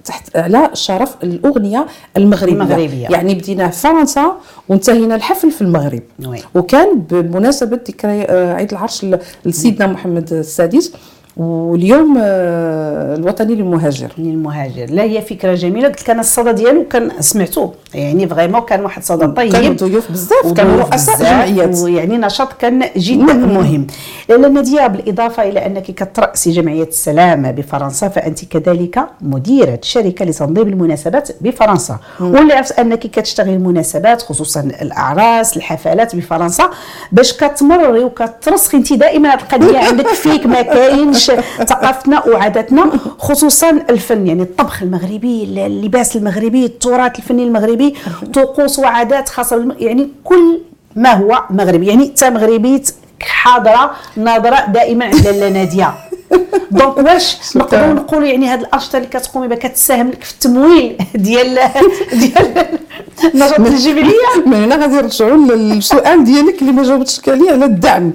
تحت 0.04 0.36
على 0.36 0.70
شرف 0.72 1.16
الأغنية 1.22 1.86
المغربية, 2.16 2.52
المغربية. 2.52 3.08
يعني 3.08 3.34
بدينا 3.34 3.68
في 3.68 3.80
فرنسا 3.80 4.32
وانتهينا 4.68 5.14
الحفل 5.14 5.50
في 5.50 5.62
المغرب. 5.62 6.02
وي. 6.26 6.38
وكان 6.54 6.98
بمناسبة 6.98 7.80
ذكرى 7.88 8.22
آه، 8.22 8.54
عيد 8.54 8.70
العرش 8.72 9.06
لسيدنا 9.44 9.86
محمد 9.86 10.32
السادس 10.32 10.92
واليوم 11.36 12.18
آه، 12.20 13.14
الوطني 13.16 13.54
للمهاجر. 13.54 14.08
للمهاجر. 14.18 14.86
لا 14.90 15.02
هي 15.02 15.22
فكرة 15.22 15.54
جميلة. 15.54 15.88
قلت 15.88 16.02
لك 16.02 16.10
أنا 16.10 16.20
الصدى 16.20 16.52
ديالو 16.52 16.84
كان 16.88 17.10
سمعته 17.20 17.72
يعني 17.94 18.28
فريمون 18.28 18.60
كان 18.60 18.84
واحد 18.84 18.98
الصدى 19.02 19.26
طيب. 19.26 19.52
كانوا 19.52 19.74
ضيوف 19.74 20.10
بزاف. 20.12 20.52
كانوا 20.56 20.76
رؤساء 20.76 21.18
جمعيات. 21.18 21.78
ويعني 21.78 22.18
نشاط 22.18 22.52
كان 22.52 22.84
جدا 22.96 23.32
مهم. 23.32 23.86
لاله 24.28 24.48
ناديه 24.48 24.86
بالإضافة 24.86 25.42
إلى 25.42 25.66
أنك 25.66 25.82
كتراسي 25.82 26.50
جمعية 26.50 26.82
السلام 26.88 27.52
بفرنسا 27.52 28.08
فأنت 28.08 28.44
كذلك 28.44 29.04
مديرة 29.20 29.78
شركة 29.82 30.24
لتنظيم 30.24 30.68
المناسبات 30.68 31.28
بفرنسا. 31.40 31.98
واللي 32.20 32.52
عرفت 32.52 32.78
أنك 32.78 32.98
كتشتغل 32.98 33.48
المناسبات 33.48 34.22
خصوصا 34.22 34.60
الأعراس 34.60 35.56
الحفلات 35.56 36.16
بفرنسا 36.16 36.70
باش 37.12 37.32
كتمرري 37.32 38.04
وكترسخي 38.04 38.76
انت 38.76 38.92
دائما. 38.92 39.28
هذه 39.34 39.40
القضية 39.40 39.78
عندك 39.78 40.06
فيك 40.06 40.46
ما 40.54 40.62
كاينش 40.62 41.23
ثقافتنا 41.66 42.26
وعاداتنا 42.26 42.90
خصوصا 43.18 43.70
الفن 43.70 44.26
يعني 44.26 44.42
الطبخ 44.42 44.82
المغربي 44.82 45.44
اللباس 45.44 46.16
المغربي 46.16 46.64
التراث 46.64 47.18
الفني 47.18 47.44
المغربي 47.44 47.94
طقوس 48.34 48.78
وعادات 48.78 49.28
خاصة 49.28 49.74
يعني 49.78 50.08
كل 50.24 50.60
ما 50.96 51.12
هو 51.12 51.42
مغربي 51.50 51.86
يعني 51.86 52.04
انت 52.04 52.24
مغربي 52.24 52.82
حاضرة 53.22 53.90
ناظرة 54.16 54.66
دائما 54.66 55.04
عند 55.04 55.28
نادية. 55.28 55.94
دونك 56.70 56.96
واش 56.96 57.56
نقدروا 57.56 57.94
نقولوا 57.94 58.26
يعني 58.28 58.46
هذه 58.46 58.60
الانشطه 58.60 58.96
اللي 58.96 59.08
كتقومي 59.08 59.48
بها 59.48 59.56
كتساهم 59.56 60.08
لك 60.10 60.24
في 60.24 60.32
التمويل 60.32 60.96
ديال 61.14 61.58
ديال 62.20 62.66
النشاط 63.34 63.60
الجبلية. 63.60 64.46
من 64.46 64.54
هنا 64.54 64.76
غادي 64.76 64.94
نرجعوا 64.94 65.36
للسؤال 65.36 66.24
ديالك 66.24 66.62
اللي 66.62 66.72
ما 66.72 66.82
جاوبتش 66.82 67.28
عليه 67.28 67.50
على 67.52 67.64
الدعم. 67.64 68.12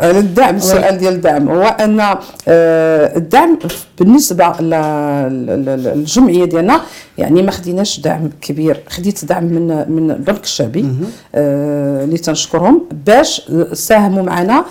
على 0.00 0.18
الدعم 0.18 0.56
السؤال 0.56 0.98
ديال 0.98 1.14
الدعم. 1.14 1.48
هو 1.48 1.62
أن 1.62 2.00
آه، 2.48 3.16
الدعم 3.16 3.58
بالنسبة 3.98 4.52
للجمعية 4.60 6.44
ديالنا 6.44 6.80
يعني 7.18 7.42
ما 7.42 7.50
خديناش 7.50 8.00
دعم 8.00 8.30
كبير. 8.42 8.80
خديت 8.88 9.24
دعم 9.24 9.44
من 9.44 9.84
من 9.90 10.10
البنك 10.10 10.44
الشعبي 10.44 10.86
آه، 11.34 12.04
اللي 12.04 12.18
تنشكرهم 12.18 12.82
باش 13.06 13.50
ساهموا 13.72 14.22
معنا 14.22 14.64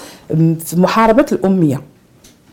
في 0.66 0.76
محاربة 0.80 1.26
الأمية. 1.32 1.82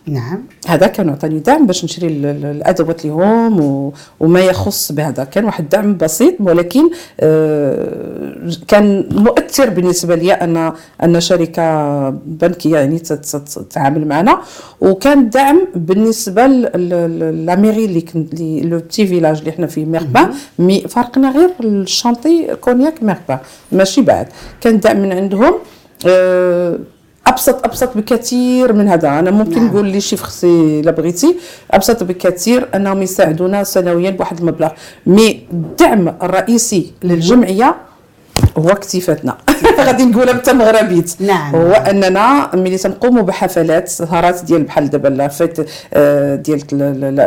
نعم. 0.09 0.43
هذا 0.67 0.87
كان 0.87 1.09
عطاني 1.09 1.39
دعم 1.39 1.67
باش 1.67 1.85
نشري 1.85 2.07
الأدوات 2.07 3.05
لهم 3.05 3.93
وما 4.21 4.41
يخص 4.41 4.93
بهذا 4.93 5.25
كان 5.25 5.45
واحد 5.45 5.63
الدعم 5.65 5.97
بسيط 5.97 6.35
ولكن 6.41 6.91
آه، 7.21 8.51
كان 8.69 9.09
مؤثر 9.11 9.71
بالنسبة 9.71 10.15
لي 10.15 10.33
ان 10.33 10.73
أن 11.03 11.21
شركة 11.21 12.11
بنكية 12.11 12.79
يعني 12.79 12.99
تتعامل 12.99 14.09
معنا. 14.09 14.41
وكان 14.81 15.31
دعم 15.31 15.69
بالنسبة 15.75 16.47
لاميري 16.47 17.85
اللي 17.85 18.05
اللي 18.17 18.61
لو 18.63 18.79
بتي 18.79 19.07
فيلاج 19.07 19.39
اللي 19.39 19.53
حنا 19.53 19.67
فيه 19.67 19.85
ميربا. 19.85 20.31
مي 20.59 20.81
فرقنا 20.81 21.31
غير 21.31 21.51
الشانطي 21.61 22.57
كونياك 22.61 23.03
ميربا. 23.03 23.41
ماشي 23.73 24.01
بعد. 24.01 24.29
كان 24.61 24.81
دعم 24.81 25.01
من 25.01 25.13
عندهم 25.13 25.55
أه 26.07 26.79
ابسط 27.27 27.65
أبسط 27.65 27.97
بكثير 27.97 28.73
من 28.73 28.89
هذا. 28.89 29.09
أنا 29.09 29.31
ممكن 29.31 29.55
نعم. 29.55 29.67
نقول 29.67 29.87
لي 29.89 30.01
شيفر 30.01 30.29
سي 30.29 30.83
لا 30.83 30.91
بغيتي. 30.91 31.37
أبسط 31.71 32.05
بكثير 32.05 32.69
أنهم 32.75 33.03
يساعدونا 33.03 33.65
سنويا 33.65 34.11
بواحد 34.11 34.39
المبلغ. 34.39 34.69
مي 35.07 35.41
الدعم 35.53 36.15
الرئيسي 36.23 36.93
للجمعية 37.03 37.77
هو 38.59 38.69
اكتفاتنا. 38.69 39.37
غادي 39.87 40.05
نقولها 40.05 40.33
بالتمغربيت 40.33 41.15
نعم. 41.21 41.55
هو 41.57 41.73
أننا 41.73 42.57
ملي 42.57 42.77
تنقوموا 42.77 43.23
بحفلات 43.23 43.89
سهرات 43.89 44.45
ديال 44.45 44.63
بحال 44.63 44.91
دابا 44.91 45.09
لا 45.09 45.29
فيت 45.29 45.71
آه، 45.95 46.35
ديال 46.35 46.63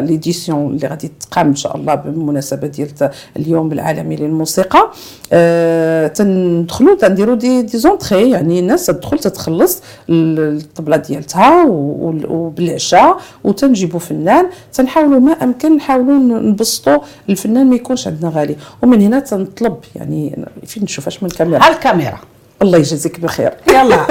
l'édition 0.05 0.67
اللي 0.71 0.87
غادي 0.87 1.11
تقام 1.19 1.47
إن 1.47 1.55
شاء 1.55 1.77
الله 1.77 1.95
بالمناسبه 1.95 2.67
ديال 2.67 2.89
اليوم 3.37 3.71
العالمي 3.71 4.15
للموسيقى. 4.15 4.91
أه 5.33 6.07
تندخلوا 6.07 6.95
تنديروا 6.95 7.35
des 7.35 7.61
des 7.61 7.77
entrées 7.77 8.29
يعني 8.29 8.59
الناس 8.59 8.85
تدخل 8.85 9.19
تتخلص 9.19 9.81
الطبلة 10.09 10.97
ديالتها 10.97 11.65
وبالعشاء 11.69 13.17
وتنجيبوا 13.43 13.99
فنان. 13.99 14.45
تنحاولوا 14.73 15.19
ما 15.19 15.31
أمكن 15.31 15.75
نحاولوا 15.75 16.39
نبسطوا 16.39 16.99
الفنان 17.29 17.69
ما 17.69 17.75
يكونش 17.75 18.07
عندنا 18.07 18.31
غالي. 18.35 18.55
ومن 18.81 19.01
هنا 19.01 19.19
تنطلب 19.19 19.75
يعني 19.95 20.45
فين 20.65 20.87
نشوفهاش 20.99 21.23
من 21.23 21.29
الكاميرا. 21.29 21.67
الكاميرا. 21.67 22.19
الله 22.61 22.77
يجازيك 22.77 23.19
بخير. 23.19 23.53
يلا. 23.75 23.99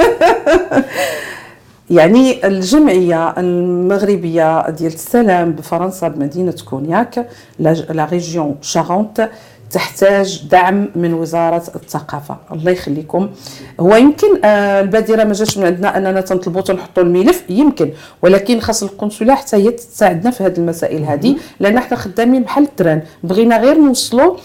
يعني 1.89 2.47
الجمعية 2.47 3.29
المغربية 3.37 4.69
ديال 4.69 4.93
السلام 4.93 5.51
بفرنسا 5.51 6.07
بمدينة 6.07 6.55
كونياك 6.69 7.27
la 7.59 8.07
région 8.11 8.55
Charente 8.61 9.29
تحتاج 9.71 10.47
دعم 10.51 10.87
من 10.95 11.13
وزارة 11.13 11.63
الثقافة. 11.75 12.37
الله 12.51 12.71
يخليكم. 12.71 13.29
هو 13.79 13.95
يمكن 13.95 14.45
آه 14.45 14.81
البادرة 14.81 15.23
ما 15.23 15.33
جاش 15.33 15.57
من 15.57 15.65
عندنا 15.65 15.97
أننا 15.97 16.21
تنطلبوا 16.21 16.61
تنحطوا 16.61 17.03
الملف؟ 17.03 17.43
يمكن. 17.49 17.91
ولكن 18.21 18.59
خاص 18.59 18.83
القنصليه 18.83 19.33
حتى 19.33 19.57
هي 19.57 19.71
تساعدنا 19.71 20.31
في 20.31 20.43
هذه 20.43 20.57
المسائل 20.57 21.03
هذه 21.03 21.35
لأن 21.59 21.79
حنا 21.79 21.97
خدامين 21.97 22.43
بحال 22.43 22.63
ال 22.63 22.68
train. 22.68 23.01
بغينا 23.23 23.57
غير 23.57 23.77
نوصلوا 23.77 24.35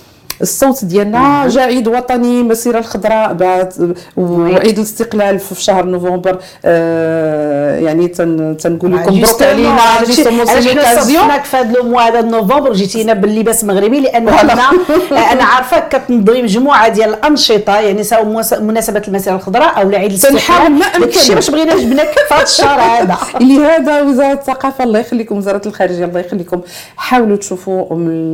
الصوت 0.42 0.84
ديالنا 0.84 1.48
جا 1.48 1.62
عيد 1.62 1.88
وطني 1.88 2.42
مسيرة 2.42 2.78
الخضراء 2.78 3.32
بعد 3.32 3.96
وعيد 4.16 4.78
الاستقلال 4.78 5.38
في 5.38 5.62
شهر 5.62 5.86
نوفمبر 5.86 6.38
آه 6.64 7.78
يعني 7.78 8.08
تن 8.08 8.56
تنقول 8.56 8.92
لكم 8.96 9.18
مبروك 9.18 9.42
علينا 9.42 9.70
علاش 9.70 10.20
في 10.20 11.56
هذا 11.56 11.80
الموا 11.80 12.02
هذا 12.02 12.20
نوفمبر 12.20 12.72
جيتينا 12.72 13.12
باللباس 13.12 13.64
مغربي 13.64 14.00
لأن 14.00 14.28
أنا 14.28 14.52
أنا 15.32 15.44
عارفة 15.44 15.78
كتنظمي 15.78 16.42
مجموعة 16.42 16.88
ديال 16.88 17.14
الأنشطة 17.14 17.80
يعني 17.80 18.02
سواء 18.02 18.24
مناسبة 18.60 19.02
المسيرة 19.08 19.34
الخضراء 19.34 19.80
أو 19.82 19.88
العيد 19.88 20.10
الاستقلال. 20.10 20.72
ما 20.72 20.84
أمكن. 20.84 21.34
باش 21.34 21.50
بغينا 21.50 21.76
جبنا 21.76 22.04
في 22.04 22.34
هذا 22.34 22.42
الشهر 22.42 22.80
هذا. 22.80 23.16
لهذا 23.48 24.02
وزارة 24.02 24.32
الثقافة 24.32 24.84
الله 24.84 24.98
يخليكم 24.98 25.36
وزارة 25.36 25.62
الخارجية 25.68 26.04
الله 26.04 26.20
يخليكم. 26.20 26.60
حاولوا 26.96 27.36
تشوفوا 27.36 27.86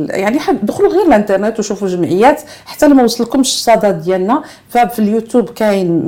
يعني 0.09 0.39
دخلوا 0.63 0.89
غير 0.89 1.07
الإنترنت 1.07 1.59
وشوفوا 1.59 1.87
جمعيات 1.95 2.41
حتى 2.65 2.87
لما 2.87 3.03
وصلكمش 3.03 3.49
الصدى 3.49 3.91
ديالنا. 3.91 4.41
ففي 4.69 4.99
اليوتيوب 4.99 5.49
كاين 5.49 6.03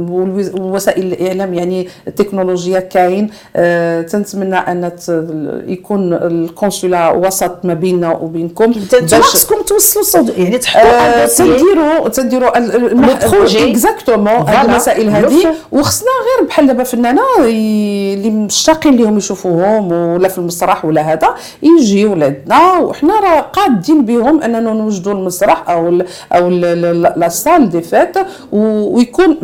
وسائل 0.59 1.13
الإعلام 1.13 1.53
يعني 1.53 1.87
التكنولوجيا 2.07 2.79
كاين. 2.79 3.29
آه 3.55 4.01
تنتمنى 4.01 4.55
أن 4.55 4.91
يكون 5.67 6.13
القنصله 6.13 7.13
وسط 7.13 7.65
ما 7.65 7.73
بيننا 7.73 8.11
وبينكم 8.11 8.73
خصكم 9.21 9.61
توصلوا 9.61 10.03
الصوت 10.03 10.37
يعني 10.37 10.57
تحطوا 10.57 10.89
آه 10.89 11.25
تنديروا 11.25 12.09
تنديروا 12.09 12.57
ال 12.57 12.74
projet 12.74 13.71
exactement 13.71 14.49
المسائل 14.49 15.09
هذه 15.09 15.55
وخصنا 15.71 16.09
غير 16.09 16.47
بحال 16.47 16.67
دابا 16.67 16.83
فنانه 16.83 17.21
اللي 17.39 18.29
مشتاقين 18.29 18.95
لهم 18.95 19.17
يشوفوهم 19.17 19.91
ولا 19.91 20.27
في 20.27 20.37
المسرح 20.37 20.85
ولا 20.85 21.01
هذا 21.01 21.35
يجيو 21.63 22.15
لعندنا. 22.15 22.77
وحنا 22.79 23.19
راه 23.19 23.39
قادين 23.39 24.05
بهم 24.05 24.41
أننا 24.41 24.73
نوجدوا 24.73 25.13
المسرح 25.13 25.69
أو 25.73 26.01
أو 26.33 26.49
la 26.49 27.29
salle 27.29 27.69
des 27.69 27.81
fêtes 27.81 28.15
ويكون 28.51 29.37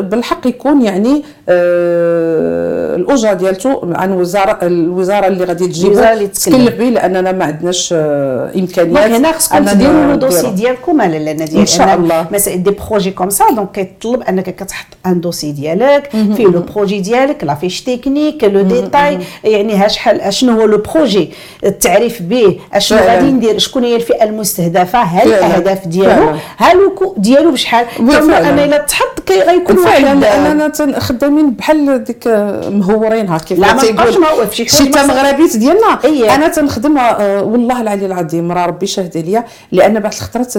بالحق 0.00 0.46
يكون 0.46 0.82
يعني 0.82 1.22
آه 1.48 2.96
الأجرة 2.96 3.32
ديالته 3.32 3.80
عن 3.94 4.12
وزاره 4.12 4.58
الوزارة 4.62 5.26
اللي 5.26 5.44
غادي 5.44 5.66
تجيب 5.66 5.92
تكلف 6.32 6.74
به 6.78 6.84
لأننا 6.84 7.32
ما 7.32 7.44
عندناش 7.44 7.94
آه 7.96 8.52
إمكانيات. 8.56 9.10
هنا 9.10 9.32
خصكم 9.32 9.64
تديروا 9.64 10.04
le 10.04 10.14
dossier 10.14 10.50
ديالكم 10.50 11.02
لاله 11.02 11.32
ديال 11.32 11.60
إن 11.60 11.66
شاء 11.66 11.94
الله. 11.94 12.26
مثلا 12.32 12.54
des 12.54 12.70
projets 12.70 13.10
comme 13.10 13.30
ça 13.30 13.44
donc 13.56 13.70
كيطلب 13.72 14.22
أنك 14.22 14.56
كتحط 14.56 14.86
un 15.06 15.20
dossier 15.20 15.52
ديالك 15.52 16.10
فيه 16.10 16.46
le 16.46 16.60
projet 16.60 17.00
ديالك 17.00 17.44
la 17.44 17.54
fiche 17.54 17.82
technique 17.82 18.44
le 18.44 18.62
détail 18.62 19.18
يعني 19.44 19.74
ها 19.74 19.88
شحال 19.88 20.34
شنو 20.34 20.60
هو 20.60 20.66
le 20.66 20.78
projet 20.78 21.30
التعريف 21.64 22.22
به 22.22 22.58
اشنو 22.72 22.98
غادي 22.98 23.26
ندير 23.26 23.58
شكون 23.58 23.84
هي 23.84 23.96
الفئة 23.96 24.24
المستهدفة 24.24 24.98
هل 24.98 25.32
الاهداف 25.58 25.88
ديالو. 25.88 26.36
هالو 26.58 27.14
ديالو 27.16 27.50
بشحال؟ 27.50 27.86
أنا 28.00 28.64
الا 28.64 28.78
تحط 28.78 29.20
كي 29.26 29.40
غيكون 29.40 29.76
فعلا 29.76 30.20
لاننا 30.20 31.00
خدامين 31.00 31.50
بحال 31.50 32.04
ديك 32.04 32.26
مهورين 32.68 33.28
هكا 33.28 33.54
لا 33.54 33.74
ما 33.74 34.10
مهور 34.18 34.46
في 34.46 34.68
شي 34.68 34.84
مغربيت 34.84 35.56
ديالنا. 35.56 35.98
إيه. 36.04 36.34
أنا 36.34 36.48
تنخدم 36.48 36.98
آه، 36.98 37.42
والله 37.42 37.80
العلي 37.82 38.06
العظيم 38.06 38.52
راه 38.52 38.66
ربي 38.66 38.86
شاهد 38.86 39.16
عليا 39.16 39.44
لأن 39.72 40.00
بعض 40.00 40.12
الخطرات 40.12 40.54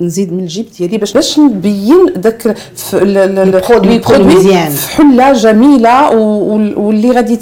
نزيد 0.00 0.32
من 0.32 0.40
الجيب 0.40 0.66
ديالي 0.78 0.98
باش 0.98 1.12
باش 1.12 1.38
نبين 1.38 2.06
داك 2.16 2.56
البرودوي 2.92 4.00
مزيان. 4.08 4.70
في 4.70 4.96
حلة 4.96 5.32
جميلة 5.32 6.10
واللي 6.10 7.10
غادي 7.10 7.38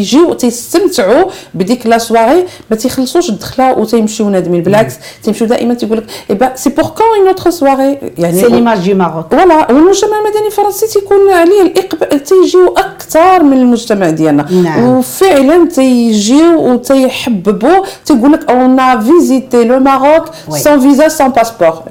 يجيو 0.00 0.32
تيستمتعوا 0.32 1.30
بديك 1.54 1.86
la 1.86 1.98
soirée 1.98 2.44
ما 2.70 2.76
تيخلصوش 2.76 3.30
الدخلة 3.30 3.78
وتيمشيو 3.78 4.30
نادمين. 4.30 4.62
بالعكس 4.62 4.94
تيمشيو 5.22 5.46
دائما 5.46 5.74
تيقول 5.74 5.98
لك 5.98 6.04
et 6.30 6.34
ben 6.34 6.54
c'est 6.54 6.70
pour 6.70 6.84
quand 6.84 7.06
une 7.18 7.28
autre 7.28 7.50
soirée 7.50 7.98
يعني 8.18 8.40
c'est 8.40 8.48
l'image 8.48 8.90
du 8.90 8.96
Maroc 8.96 9.26
voilà 9.30 9.72
والمجتمع 9.72 10.18
المدني 10.18 10.46
الفرنسي 10.46 10.86
تيكون 10.86 11.30
عليه 11.30 11.62
الاقبال 11.62 12.22
تيجيو 12.22 12.74
أكثر 12.76 13.42
من 13.42 13.56
المجتمع 13.56 14.10
ديالنا 14.10 14.46
نعم. 14.52 14.88
وفعلا 14.88 15.68
تيجيو 15.68 16.72
وتيحببوا 16.72 17.84
تيقول 18.04 18.32
لك 18.32 18.50
on 18.50 19.00
visitait 19.00 19.64
le 19.64 19.78
Maroc 19.78 20.24
sans 20.50 20.80
visa 20.80 21.08
sans 21.08 21.28
passeport 21.28 21.82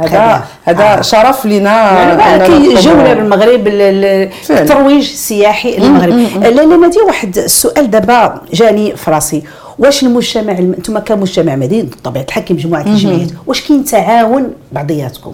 هذا 0.00 0.42
هذا 0.64 0.98
آه. 0.98 1.00
شرف 1.00 1.46
لنا 1.46 2.18
جوله 2.80 3.14
بالمغرب 3.14 3.68
الترويج 4.50 5.10
السياحي 5.10 5.76
للمغرب 5.76 6.14
لا 6.42 6.76
لا 6.76 6.88
دي 6.88 6.98
واحد 7.06 7.38
السؤال 7.38 7.90
دابا 7.90 8.40
جاني 8.52 8.96
في 8.96 9.10
راسي 9.10 9.42
واش 9.78 10.02
المجتمع 10.02 10.58
أنتم 10.58 10.98
كمجتمع 10.98 11.56
مدينة 11.56 11.88
بطبيعة 11.88 12.22
الحال 12.22 12.44
مجموعه 12.50 12.82
الجمعيات 12.82 13.30
واش 13.46 13.68
كاين 13.68 13.84
تعاون 13.84 14.52
بعضياتكم؟ 14.72 15.32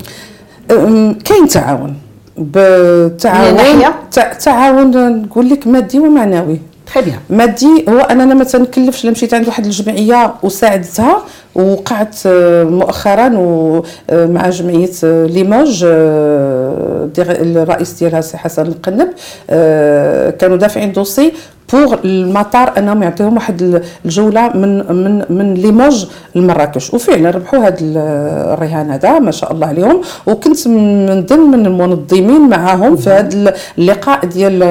كاين 1.24 1.48
تعاون. 1.48 1.96
بتعاون 2.38 3.92
تعاون 4.44 5.22
نقول 5.22 5.50
لك 5.50 5.66
مادي 5.66 5.98
ومعنوي. 5.98 6.60
très 6.94 7.02
bien. 7.04 7.18
مادي 7.30 7.84
هو 7.88 8.00
أننا 8.00 8.34
ما 8.34 8.44
تنكلفش 8.44 9.04
إلا 9.04 9.12
مشيت 9.12 9.34
عند 9.34 9.46
واحد 9.46 9.64
الجمعية 9.64 10.34
وساعدتها 10.42 11.22
وقعت 11.58 12.16
آه، 12.26 12.64
مؤخرا 12.64 13.26
آه، 14.10 14.50
جمعية 14.50 14.90
آه، 15.04 15.26
ليموج 15.26 15.84
الرئيس 17.18 17.92
ديالها 17.92 18.20
سي 18.20 18.36
حسن 18.36 18.66
القنب 18.66 19.08
كانوا 20.38 20.56
دافعين 20.56 20.92
dossier 20.92 21.32
pour 21.72 21.96
المطار 22.04 22.78
أنهم 22.78 23.02
يعطيهم 23.02 23.34
واحد 23.34 23.82
الجولة 24.04 24.56
من 24.56 24.92
من 24.92 25.24
من 25.30 25.54
ليموج 25.54 26.06
لمراكش. 26.34 26.94
وفعلا 26.94 27.30
ربحوا 27.30 27.58
هذا 27.58 27.76
الرهان 27.80 28.90
هذا 28.90 29.18
ما 29.18 29.30
شاء 29.30 29.52
الله 29.52 29.66
عليهم. 29.66 30.00
وكنت 30.26 30.68
من 30.68 31.06
ضمن 31.26 31.66
المنظمين 31.66 32.48
معاهم 32.48 32.96
في 32.96 33.10
هذا 33.10 33.54
اللقاء 33.78 34.26
ديال 34.26 34.62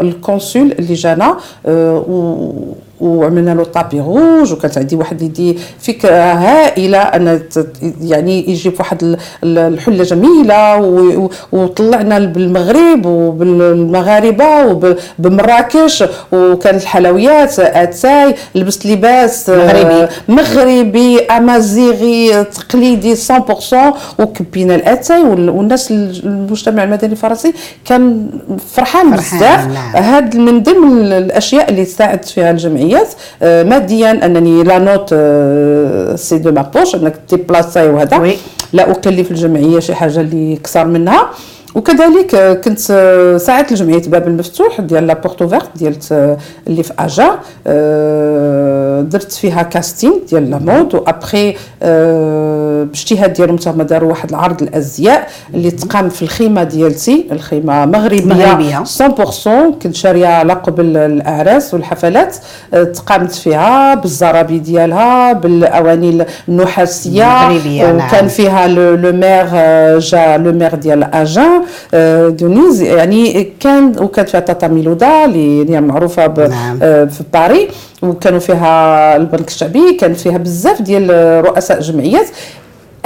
ال 0.00 0.10
consul 0.10 0.72
اللي 0.72 0.94
جانا 0.94 1.36
وعملنا 3.04 3.50
له 3.54 3.64
tapis 3.64 4.00
rouge 4.00 4.52
وكانت 4.52 4.78
عندي 4.78 4.96
واحد 4.96 5.22
idée 5.22 5.58
فكرة 5.80 6.10
هائلة 6.32 6.98
أن 6.98 7.40
يعني 8.02 8.50
يجيب 8.50 8.72
واحد 8.78 9.16
الحلة 9.44 10.04
جميلة 10.04 10.80
وطلعنا 11.52 12.18
بالمغرب 12.18 13.06
وبالمغاربة 13.06 14.64
وبمراكش 15.18 16.04
وكانت 16.32 16.82
الحلويات 16.82 17.58
آتاي 17.58 18.34
لبست 18.54 18.86
لباس 18.86 19.50
مغربي. 19.50 20.08
مغربي 20.28 21.20
أمازيغي 21.20 22.44
تقليدي 22.44 23.14
100% 23.14 23.20
وكبينا 24.18 24.74
الآتاي 24.74 25.22
والناس 25.22 25.90
المجتمع 25.90 26.84
المدني 26.84 27.12
الفرنسي 27.12 27.54
كان 27.84 28.26
فرحان, 28.74 29.16
فرحان 29.16 29.38
بزاف. 29.38 29.66
نعم. 29.66 29.96
هذا 29.96 30.38
من 30.38 30.62
ضمن 30.62 31.12
الأشياء 31.12 31.70
اللي 31.70 31.84
ساعدت 31.84 32.24
فيها 32.28 32.50
الجمعية. 32.50 32.93
آه، 33.42 33.62
ماديا 33.62 34.10
انني 34.26 34.62
لا 34.62 34.78
نوت 34.78 35.08
سي 36.18 36.38
دو 36.38 36.52
ما 36.52 36.62
بوش 36.74 36.94
انك 36.94 37.14
تيبلاصاي 37.28 37.88
وهذا 37.88 38.36
لا 38.72 38.90
اكلف 38.90 39.30
الجمعيه 39.30 39.80
شي 39.80 39.94
حاجة 39.94 40.20
اللي 40.20 40.56
كثر 40.56 40.84
منها 40.86 41.30
وكذلك 41.74 42.34
آه، 42.34 42.54
كنت 42.54 42.78
ساعدت 43.40 43.72
الجمعية 43.72 44.02
باب 44.06 44.28
المفتوح 44.28 44.80
ديال 44.80 45.06
لا 45.06 45.14
بورتو 45.14 45.48
فيرت 45.48 45.70
ديال 45.76 45.96
اللي 46.66 46.82
في 46.82 46.92
أجا 46.98 47.38
درت 49.02 49.32
فيها 49.32 49.62
كاستين 49.62 50.12
ديال 50.30 50.50
لا 50.50 50.58
مود 50.58 50.94
وأبخي 50.94 51.54
باجتهاد 52.84 53.32
ديالهم 53.32 53.56
تما 53.56 53.84
داروا 53.84 54.10
واحد 54.10 54.30
العرض 54.30 54.62
الأزياء 54.62 55.28
اللي 55.54 55.70
تقام 55.70 56.08
في 56.08 56.22
الخيمة 56.22 56.62
ديالتي 56.62 57.26
الخيمة 57.32 57.86
مغربية, 57.86 58.24
مغربية. 58.24 58.84
100% 58.84 59.48
كنت 59.82 59.94
شارية 59.94 60.26
على 60.26 60.52
قبل 60.52 60.96
الأعراس 60.96 61.74
والحفلات 61.74 62.36
تقامت 62.72 63.32
فيها 63.32 63.94
بالزرابي 63.94 64.58
ديالها 64.58 65.32
بالأواني 65.32 66.26
النحاسية 66.48 67.48
وكان 67.48 67.96
نعم. 67.96 68.28
فيها 68.28 68.68
le 68.68 69.12
maire 69.12 69.46
جا 69.98 70.36
le 70.36 70.52
maire 70.52 70.74
ديال 70.74 71.04
Agen 71.04 71.63
دونيز 72.28 72.82
يعني 72.82 73.52
كان 73.60 73.92
وكانت 73.98 74.28
فيها 74.28 74.40
تاتا 74.40 74.68
ميلودا 74.68 75.24
اللي 75.24 75.80
معروفه 75.80 76.26
نعم. 76.26 76.78
في 77.08 77.22
باري 77.32 77.68
وكانوا 78.02 78.38
فيها 78.38 79.16
البنك 79.16 79.48
الشعبي 79.48 79.92
كان 80.00 80.14
فيها 80.14 80.38
بزاف 80.38 80.82
ديال 80.82 81.10
رؤساء 81.44 81.80
جمعيات 81.80 82.26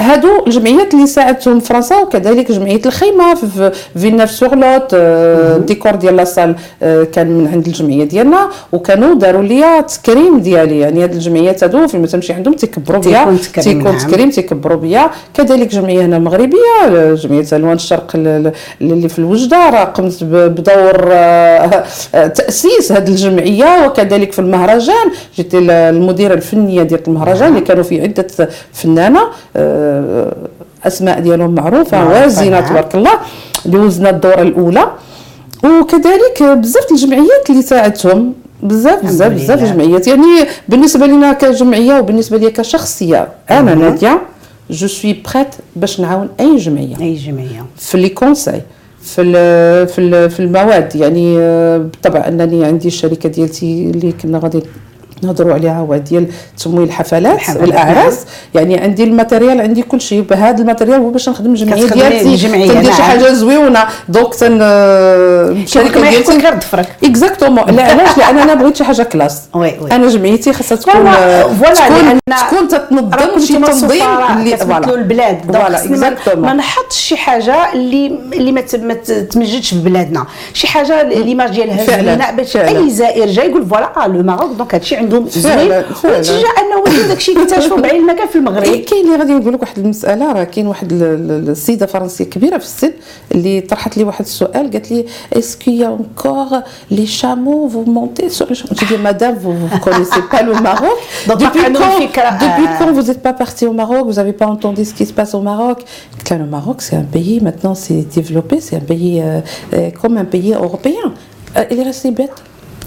هادو 0.00 0.28
الجمعيات 0.46 0.94
اللي 0.94 1.06
ساعدتهم 1.06 1.60
فرنسا 1.60 1.96
وكذلك 1.96 2.52
جمعية 2.52 2.80
الخيمة 2.86 3.34
في 3.34 3.72
Villeneuve-sur-Lot 3.96 4.88
الديكور 4.94 5.94
ديال 5.94 6.16
la 6.16 6.27
salle 6.27 6.54
كان 6.80 7.26
من 7.30 7.48
عند 7.52 7.66
الجمعية 7.66 8.04
ديالنا 8.04 8.48
وكانوا 8.72 9.14
داروا 9.14 9.42
لي 9.42 9.84
تكريم 10.02 10.38
ديالي. 10.38 10.80
يعني 10.80 11.04
هاد 11.04 11.12
الجمعيات 11.12 11.64
هادو 11.64 11.86
فين 11.86 12.00
ما 12.00 12.06
تمشي 12.06 12.32
عندهم 12.32 12.54
تيكبروا 12.54 13.00
بيا 13.00 13.36
تيكون 13.54 13.84
نعم. 13.84 13.98
تكريم 13.98 14.30
تيكبروا 14.30 14.76
بيا. 14.76 15.10
كذلك 15.34 15.68
جمعية 15.68 16.04
هنا 16.04 16.18
مغربية 16.18 17.14
جمعية 17.14 17.46
ألوان 17.52 17.72
الشرق 17.72 18.12
اللي 18.80 19.08
في 19.08 19.18
الوجدة. 19.18 19.70
راه 19.70 19.84
قمت 19.84 20.24
بدور 20.24 21.08
آه، 21.12 21.82
تأسيس 22.12 22.92
هذه 22.92 23.08
الجمعية 23.08 23.86
وكذلك 23.86 24.32
في 24.32 24.38
المهرجان. 24.38 25.10
جيت 25.36 25.50
المديرة 25.54 26.34
الفنية 26.34 26.82
ديال 26.82 27.00
المهرجان 27.08 27.48
اللي 27.48 27.60
كانوا 27.60 27.82
فيه 27.82 28.02
عدة 28.02 28.26
فنانة 28.72 29.20
آه، 29.56 29.87
اسماء 30.84 31.20
ديالهم 31.20 31.54
معروفة 31.54 32.08
وازنه 32.08 32.60
تبارك 32.60 32.94
الله 32.94 33.12
اللي 33.66 33.78
وزنا 33.78 34.10
الدورة 34.10 34.42
الأولى. 34.42 34.88
وكذلك 35.64 36.42
بزاف 36.42 36.86
الجمعيات 36.92 37.50
اللي 37.50 37.62
ساعدتهم 37.62 38.34
بزاف 38.62 39.04
بزاف 39.04 39.32
بزاف 39.32 39.62
الجمعيات. 39.62 40.06
يعني 40.06 40.26
بالنسبة 40.68 41.06
لنا 41.06 41.32
كجمعية 41.32 41.98
وبالنسبة 41.98 42.36
لي 42.38 42.50
كشخصية 42.50 43.28
أنا 43.50 43.74
نادية 43.74 44.20
je 44.70 44.86
suis 44.86 45.12
prête 45.12 45.48
باش 45.76 46.00
نعاون 46.00 46.28
أي 46.40 46.56
جمعية. 46.56 46.96
أي 47.00 47.14
جمعية. 47.14 47.66
في 47.76 47.98
les 47.98 48.08
conseils 48.08 48.62
في 49.02 49.24
في 49.86 50.28
في 50.28 50.40
المواد. 50.40 50.96
يعني 50.96 51.36
آه، 51.38 51.78
بالطبع 51.78 52.28
أنني 52.28 52.64
عندي 52.64 52.88
الشركة 52.88 53.28
ديالتي 53.28 53.90
اللي 53.90 54.12
كنا 54.12 54.38
غادي 54.38 54.62
نهضروا 55.22 55.54
عليها 55.54 55.78
هو 55.80 55.96
ديال 55.96 56.26
تمويل 56.64 56.82
الحفلات 56.88 57.40
والاعراس 57.60 58.18
يعني 58.54 58.78
عندي 58.80 59.04
ال 59.04 59.11
matériel 59.11 59.60
عندي 59.60 59.82
كل 59.82 60.00
شيء. 60.00 60.20
بهذا 60.20 60.60
الماتيريال 60.62 61.00
هو 61.00 61.10
باش 61.10 61.28
نخدم 61.28 61.50
الجمعيه 61.50 61.86
ديالتي 61.86 62.18
تندير 62.18 62.36
شي 62.36 62.48
نعم. 62.48 62.92
حاجة 62.92 63.32
زويونة. 63.32 63.84
donc 64.08 64.34
تن 64.34 64.58
الشركة 64.62 66.10
ديالتي 66.10 66.38
غير 66.38 66.54
ضفرك 66.54 66.88
exactement 67.04 67.70
لا 67.70 67.82
علاش؟ 67.82 68.18
لأن 68.18 68.38
أنا 68.38 68.54
بغيت 68.54 68.76
شي 68.76 68.84
حاجة 68.84 69.02
classe 69.02 69.42
أنا 69.92 70.08
جمعيتي 70.08 70.52
خاصها 70.52 70.76
تكون 70.76 71.04
تكون 72.40 72.68
تكون 72.68 73.10
تنظم 73.10 73.46
شي 73.46 73.52
تنظيم 73.54 74.02
اللي 74.36 74.56
voilà. 74.56 74.94
البلاد. 74.94 75.56
ما 76.36 76.52
نحطش 76.52 76.96
شي 76.96 77.16
حاجة 77.16 77.72
اللي 77.72 78.18
اللي 78.32 78.52
ما 78.52 78.60
تمجدش 79.30 79.68
في 79.70 79.78
بلادنا. 79.78 80.26
شي 80.54 80.66
حاجة 80.66 81.02
l'image 81.02 81.50
ديالها 81.50 81.84
زوينة 81.84 82.30
باش 82.30 82.56
أي 82.56 82.90
زائر 82.90 83.26
جاي 83.26 83.48
يقول 83.50 83.66
voilà 83.66 83.92
le 84.06 84.22
Maroc 84.22 84.56
donc 84.56 84.74
هادشي 84.74 85.07
عندهم 85.08 85.28
زوين 85.28 85.84
ويتشجع 86.04 86.48
أنه 86.60 87.08
داكشي 87.08 87.32
يكتشفوا 87.32 87.80
بعين 87.80 88.00
المكان 88.00 88.28
في 88.28 88.36
المغرب. 88.36 88.62
إيه، 88.62 88.86
كاين 88.86 89.04
اللي 89.04 89.16
غادي 89.16 89.32
نقول 89.32 89.54
لك 89.54 89.62
واحد 89.62 89.78
المسألة 89.78 90.32
راه 90.32 90.44
كاين 90.44 90.66
واحد 90.66 90.92
السيدة 90.92 91.86
فرنسية 91.86 92.24
كبيرة 92.24 92.58
في 92.58 92.64
السن 92.64 92.92
اللي 93.32 93.60
طرحت 93.60 93.96
لي 93.96 94.04
واحد 94.04 94.24
السؤال 94.24 94.70
قالت 94.70 94.90
لي 94.90 95.04
est-ce 95.32 95.58
que 95.58 95.70
y 95.70 95.86
a 95.86 95.97
encore 95.97 96.62
les 96.90 97.06
chameaux 97.06 97.68
vous 97.68 97.82
montez 97.82 98.28
sur 98.28 98.48
les 98.48 98.54
chameaux 98.54 98.70
dis 98.88 98.96
madame 98.96 99.38
vous 99.38 99.52
vous 99.52 99.78
connaissez 99.78 100.20
pas 100.32 100.38
le 100.42 100.54
Maroc 100.54 100.98
depuis 101.28 101.62
quand 102.16 102.38
quand 102.78 102.92
vous 102.96 103.06
n'êtes 103.08 103.22
pas 103.28 103.36
parti 103.44 103.66
au 103.66 103.72
Maroc? 103.72 104.02
Vous 104.10 104.18
avez 104.18 104.32
pas 104.32 104.46
entendu 104.46 104.84
ce 104.84 104.94
qui 104.94 105.06
se 105.06 105.14
passe 105.18 105.34
au 105.34 105.40
Maroc? 105.40 105.78
Le 106.30 106.46
Maroc 106.56 106.78
c'est 106.86 106.96
un 107.04 107.08
pays 107.16 107.38
maintenant 107.48 107.74
c'est 107.84 108.02
développé 108.18 108.56
c'est 108.66 108.76
un 108.82 108.86
pays 108.92 109.16
euh, 109.20 109.40
euh, 109.74 109.90
comme 110.00 110.14
un 110.24 110.28
pays 110.34 110.52
européen. 110.52 111.06
Euh, 111.56 111.70
il 111.70 111.76
est 111.80 111.88
resté 111.92 112.10
bête. 112.10 112.36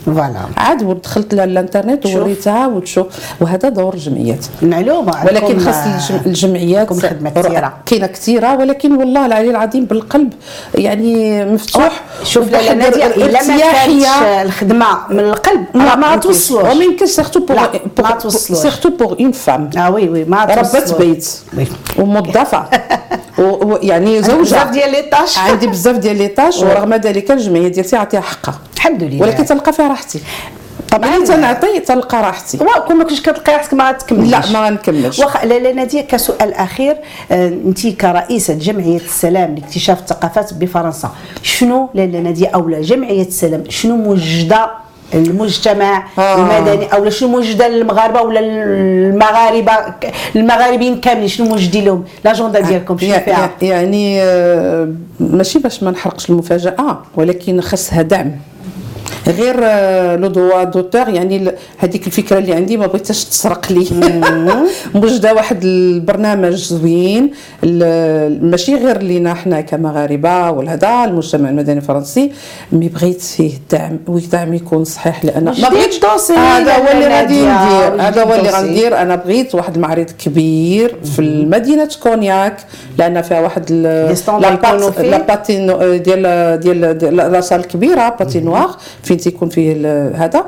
voilà 0.06 0.40
عاد 0.58 0.84
ودخلت 0.84 1.34
للانترنت 1.34 2.06
ووريتها 2.06 2.68
وتشوف. 2.68 3.06
وهذا 3.42 3.70
دور 3.70 3.94
الجمعيات. 3.94 4.46
المعلومه 4.64 5.26
ولكن 5.26 5.60
خاص 5.60 6.12
الجمعيات 6.26 6.90
كاينة 7.86 8.08
كثيرة 8.08 8.56
ولكن 8.58 8.92
والله 8.96 9.26
العلي 9.26 9.50
العظيم 9.50 9.86
بالقلب 9.86 10.34
يعني 10.76 11.46
مفتوح. 11.46 12.02
شوف 12.24 12.52
لا 12.52 12.74
نادية 12.74 13.06
إلا 13.06 13.44
ما 13.48 13.58
كانتش 13.58 14.08
الخدمة 14.46 14.86
من 15.10 15.20
القلب 15.20 15.66
راه 15.76 15.96
ما 15.96 16.16
توصلوش 16.16 16.62
وما 16.74 16.84
يمكنش 16.84 17.10
surtout 17.10 17.40
pour 17.46 18.30
surtout 18.30 18.90
pour 18.90 19.16
une 19.20 19.32
femme 19.32 19.70
ah 19.78 19.92
oui 19.92 20.10
oui 20.10 20.24
ما 20.26 20.46
ربات 20.46 20.94
بيت. 21.02 21.30
وموظفه 22.00 22.66
ويعني 23.42 24.24
زوجه 24.24 24.42
بزاف 24.42 24.70
ديال 24.70 24.92
les 24.92 25.02
tâches. 25.02 25.38
عندي 25.38 25.68
بزاف 25.68 25.98
ديال 25.98 26.18
les 26.18 26.28
tâches 26.28 26.58
ورغم 26.64 26.94
ذلك 26.94 27.32
الجمعية 27.32 27.68
ديالتي 27.68 27.96
عطيها 27.96 28.22
حقها. 28.22 28.60
الحمد 28.76 29.04
لله. 29.04 29.22
ولكن 29.22 29.46
تلقى 29.46 29.74
فيها 29.74 29.88
راحتي. 29.88 30.20
طبعا. 30.92 31.26
تنعطي 31.26 31.80
تلقى 31.80 32.22
راحتي. 32.22 32.58
كون 32.88 32.96
ما 32.96 33.04
كنتش 33.04 33.22
كتلقى 33.22 33.54
راحتك 33.54 33.74
ما 33.74 33.92
تكملش. 33.92 34.30
لا 34.32 34.52
ما 34.52 34.70
نكملش 34.70 35.20
واخا 35.20 35.46
لا 35.46 35.74
نادية 35.74 36.02
كسؤال 36.02 36.54
أخير. 36.54 36.98
آه، 37.32 37.48
انت 37.48 37.88
كرئيسة 37.88 38.54
جمعية 38.54 38.98
السلام 38.98 39.56
لاكتشاف 39.56 40.00
الثقافات 40.00 40.54
بفرنسا 40.54 41.12
شنو؟ 41.44 41.90
لاله 41.94 42.20
نادية 42.20 42.48
أو 42.48 42.70
جمعية 42.82 43.28
السلام 43.28 43.64
شنو 43.70 43.96
موجدة 43.96 44.81
المجتمع 45.14 46.08
آه. 46.18 46.36
المدني 46.36 46.86
أو 46.94 47.10
شنو 47.10 47.30
موجده 47.30 47.68
للمغاربه 47.68 48.22
ولا 48.22 48.40
المغاربة 48.40 49.74
المغاربين 50.36 51.02
كاملين 51.02 51.28
شنو 51.28 51.48
موجدين 51.48 51.86
لهم؟ 51.86 52.04
لاجوندا 52.26 52.60
ديالكم 52.60 52.98
شنو 52.98 53.20
فيها؟ 53.20 53.52
يعني 53.62 54.22
آه، 54.22 54.94
ماشي 55.20 55.60
باش 55.60 55.84
ما 55.84 55.92
نحرقش 55.92 56.30
المفاجأة 56.30 57.02
ولكن 57.16 57.62
خصها 57.62 58.02
دعم. 58.02 58.32
غير 59.32 59.56
le 60.20 60.28
droit 60.28 60.64
d'auteur 60.64 61.10
يعني 61.10 61.52
هذيك 61.78 62.08
الفكرة 62.08 62.38
اللي 62.38 62.54
عندي 62.54 62.78
ما 62.78 62.88
بغيتهاش 62.88 63.26
تسرق 63.26 63.72
لي. 63.72 63.88
موجده 64.96 65.34
واحد 65.38 65.64
البرنامج 65.64 66.56
زوين 66.56 67.32
ماشي 68.42 68.76
غير 68.76 68.98
لينا 69.02 69.34
حنا 69.34 69.62
كمغاربة 69.62 70.52
ولا 70.52 70.74
هذا 70.74 71.06
المجتمع 71.06 71.50
المدني 71.50 71.78
الفرنسي 71.78 72.32
mais 72.72 72.88
بغيت 72.88 73.22
فيه 73.22 73.54
الدعم 73.54 74.00
والدعم 74.08 74.54
يكون 74.54 74.84
صحيح 74.84 75.26
لأن 75.26 75.44
ما 75.44 75.70
بغيتش 75.70 76.06
هذا 76.32 76.76
هو 76.76 76.92
اللي 76.92 77.08
غادي 77.08 77.42
ندير 77.42 78.02
هذا 78.02 78.24
هو 78.24 78.34
اللي 78.34 78.50
غندير. 78.50 79.02
أنا 79.02 79.16
بغيت 79.16 79.56
واحد 79.56 79.76
المعرض 79.76 80.06
كبير 80.26 80.96
في 81.16 81.46
مدينة 81.46 81.90
Cognac 82.04 82.58
لأن 82.98 83.22
فيها 83.22 83.40
واحد 83.42 83.72
لاباتين 85.00 85.68
ديال 86.02 86.60
ديال 86.60 87.16
لا 87.16 87.42
سال 87.42 87.68
كبيرة 87.68 88.10
باتينوار 88.10 88.78
فين 89.04 89.18
تيكون 89.22 89.50
فيه 89.50 89.74
هذا. 90.16 90.46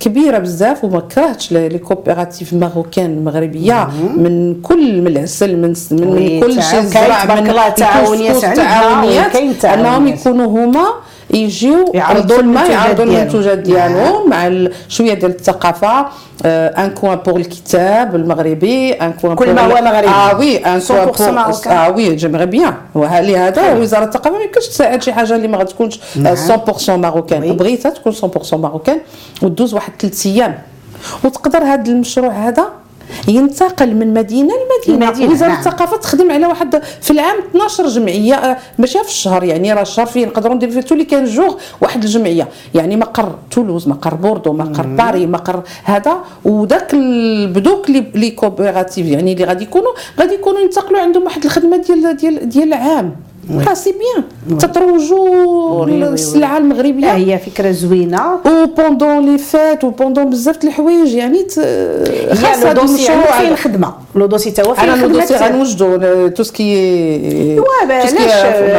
كبيرة 0.00 0.38
بزاف 0.38 0.84
وما 0.84 1.00
كرهتش 1.00 1.52
لي 1.52 1.78
كوبيراتيف 1.78 2.52
ماروكان 2.52 3.24
مغربية 3.24 3.88
من 4.16 4.62
كل 4.62 5.00
من 5.00 5.06
العسل 5.06 5.56
من 5.56 5.74
من, 5.90 6.40
كل 6.40 6.62
شيء 6.62 6.80
زرع 6.80 7.24
من 7.34 7.74
تعاونيات 7.76 8.44
تعاونيات 8.56 9.64
أنهم 9.64 10.06
يكونوا 10.06 10.46
هما 10.46 10.86
يجيو 11.30 11.90
يعرضوا 11.94 12.38
الماء 12.40 12.70
يعرضوا 12.70 13.04
المنتوجات 13.04 13.58
ديالهم. 13.58 14.30
مع 14.30 14.68
شوية 14.88 15.14
ديال 15.14 15.30
الثقافة. 15.30 16.06
ان 16.44 16.90
كوان 16.90 17.16
بور 17.16 17.36
الكتاب 17.36 18.16
المغربي 18.16 18.92
ان 18.92 19.12
كوان 19.12 19.34
كل 19.36 19.54
ما 19.54 19.62
هو 19.62 19.68
مغربي. 19.84 20.08
آه 20.08 20.38
وي 20.38 20.56
ان 20.56 20.80
كوان 20.80 21.04
بور 21.06 21.54
آه 21.66 21.90
وي 21.90 22.14
جيمري 22.14 22.46
بيان 22.46 22.74
وهذا 22.94 23.74
وزارة 23.74 24.04
الثقافة 24.04 24.36
ما 24.36 24.42
يمكنش 24.44 24.66
تساعد 24.66 25.02
شي 25.02 25.12
حاجة 25.12 25.34
اللي 25.34 25.48
ما 25.48 25.58
غتكونش 25.58 26.00
100% 26.16 26.90
ماروكان. 26.90 27.56
بغيتها 27.56 27.90
تكون 27.90 28.12
100% 28.12 28.54
ماروكان 28.54 29.00
ودوز 29.42 29.74
واحد 29.74 29.92
ثلاث 30.00 30.26
أيام. 30.26 30.58
وتقدر 31.24 31.58
هذا 31.58 31.92
المشروع 31.92 32.30
هذا 32.32 32.68
ينتقل 33.28 33.94
من 33.94 34.14
مدينة 34.14 34.54
لمدينة. 34.88 35.32
وزارة 35.32 35.48
نعم. 35.48 35.58
الثقافة 35.58 35.96
تخدم 35.96 36.32
على 36.32 36.46
واحد 36.46 36.82
في 37.00 37.10
العام 37.10 37.36
12 37.50 37.88
جمعية 37.88 38.34
آه، 38.34 38.56
ماشي 38.78 38.98
في 38.98 39.08
الشهر 39.08 39.44
يعني 39.44 39.72
راه 39.72 39.82
الشهر 39.82 40.06
فيه 40.06 40.26
نقدروا 40.26 40.54
نديروا 40.54 40.74
فيه 40.74 40.80
tous 40.80 40.94
les 40.94 41.04
quinze 41.04 41.24
jours 41.24 41.54
واحد 41.80 42.04
الجمعية. 42.04 42.48
يعني 42.74 42.96
مقر 42.96 43.34
تولوز 43.50 43.88
مقر 43.88 44.14
بوردو 44.14 44.52
مقر 44.52 44.86
باري 44.86 45.26
مقر 45.26 45.62
هذا. 45.84 46.16
وداك 46.44 46.94
donc 47.54 47.90
les 47.90 48.30
coopératives 48.30 49.06
يعني 49.06 49.32
اللي 49.32 49.44
غادي 49.44 49.64
يكونوا 49.64 49.92
غادي 50.20 50.34
يكونوا 50.34 50.60
ينتقلوا 50.60 51.00
عندهم 51.00 51.24
واحد 51.24 51.44
الخدمة 51.44 51.76
ديال 51.76 52.16
ديال 52.16 52.48
ديال 52.48 52.68
العام. 52.68 53.27
c'est 53.74 53.92
bien 53.92 54.58
تتروجوا 54.58 55.86
السلعه 55.86 56.58
المغربيه 56.58 57.14
هي 57.14 57.38
فكره 57.38 57.70
زوينه 57.70 58.34
و 58.34 58.66
pendant 58.76 59.26
les 59.26 59.38
fêtes 59.38 59.84
و 59.84 59.90
pendant 59.90 60.30
بزاف 60.30 60.64
الحوايج 60.64 61.14
يعني 61.14 61.46
خاصه 62.30 62.70
هذا 62.70 62.82
المشروع 62.82 63.38
فيه 63.40 63.48
الخدمه 63.48 63.92
le 64.14 64.26
dossier 64.26 64.50
تا 64.50 64.66
هو 64.66 64.74
فيه 64.74 64.82
أنا 64.82 65.02
le 65.02 65.08
dossier 65.08 65.36
غنوجدو 65.36 66.28
tout 66.28 66.42
ce 66.42 66.89
qui 66.89 67.60
علاش 67.82 68.14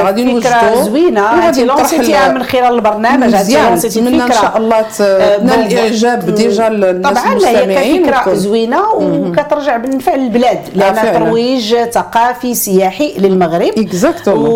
غادي 0.06 0.24
نوجدو 0.24 0.50
فكره 0.50 0.84
زوينه 0.84 1.48
انت 1.48 1.60
لونسيتيها 1.60 2.32
من 2.32 2.44
خلال 2.44 2.76
البرنامج 2.76 3.36
مزيان 3.36 3.74
نتمنى 3.74 4.24
ان 4.24 4.32
شاء 4.32 4.58
الله 4.58 4.82
تنال 4.98 5.60
الاعجاب 5.60 6.36
déjà 6.36 6.68
الناس 6.68 7.14
طبعا 7.14 7.40
هي 7.46 8.02
كفكره 8.02 8.34
زوينه 8.34 8.82
وكترجع 8.94 9.78
بالنفع 9.78 10.16
للبلاد 10.16 10.60
لأن 10.76 11.14
ترويج 11.14 11.76
ثقافي 11.76 12.56
سياحي 12.56 13.14
للمغرب 13.18 13.72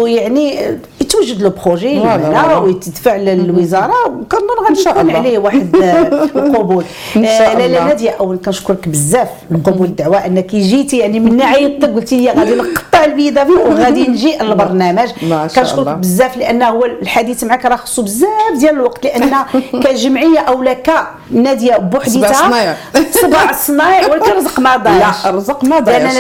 ويعني 0.03 0.57
يتوجد 1.01 1.41
له 1.41 1.53
projet 1.65 1.97
هنا 1.99 2.57
ويتدفع 2.57 3.15
للوزارة 3.15 3.93
وكنظن 4.07 4.45
غادي 4.67 4.81
يكون 4.89 5.15
عليه 5.15 5.37
واحد 5.37 5.75
القبول. 6.35 6.83
لا 7.15 7.67
لا 7.67 7.83
نادية 7.85 8.09
اولا 8.09 8.37
كنشكرك 8.37 8.89
بزاف 8.89 9.29
قبول 9.65 9.87
الدعوة 9.87 10.25
أنك 10.25 10.55
جيتي 10.55 10.97
يعني 10.97 11.19
من 11.19 11.41
عيطتك 11.41 11.89
قلتي 11.89 12.17
لي 12.21 12.31
غادي 12.31 12.55
نقطع. 12.55 12.92
البيضة 12.95 13.43
فيك 13.43 13.65
وغادي 13.65 14.07
نجي 14.11 14.37
للبرنامج. 14.41 15.09
كنشكرك 15.55 15.97
بزاف 15.97 16.37
لأنه 16.37 16.65
هو 16.69 16.85
الحديث 16.85 17.43
معك 17.43 17.65
راه 17.65 17.75
خصو 17.75 18.01
بزاف 18.01 18.29
ديال 18.59 18.75
الوقت 18.75 19.05
لأن 19.05 19.31
كجمعية 19.83 20.39
أو 20.39 20.63
كناديه 21.31 21.77
بوحديتها 21.77 22.75
صباع 23.21 23.49
الصنايع 23.49 24.07
ولكن 24.11 24.31
الرزق 24.31 24.59
ما 24.59 24.77
ضاعش. 24.77 25.23
لا 25.23 25.29
الرزق 25.29 25.63
ما 25.63 25.79
ضاعش. 25.79 26.01
لأن 26.01 26.15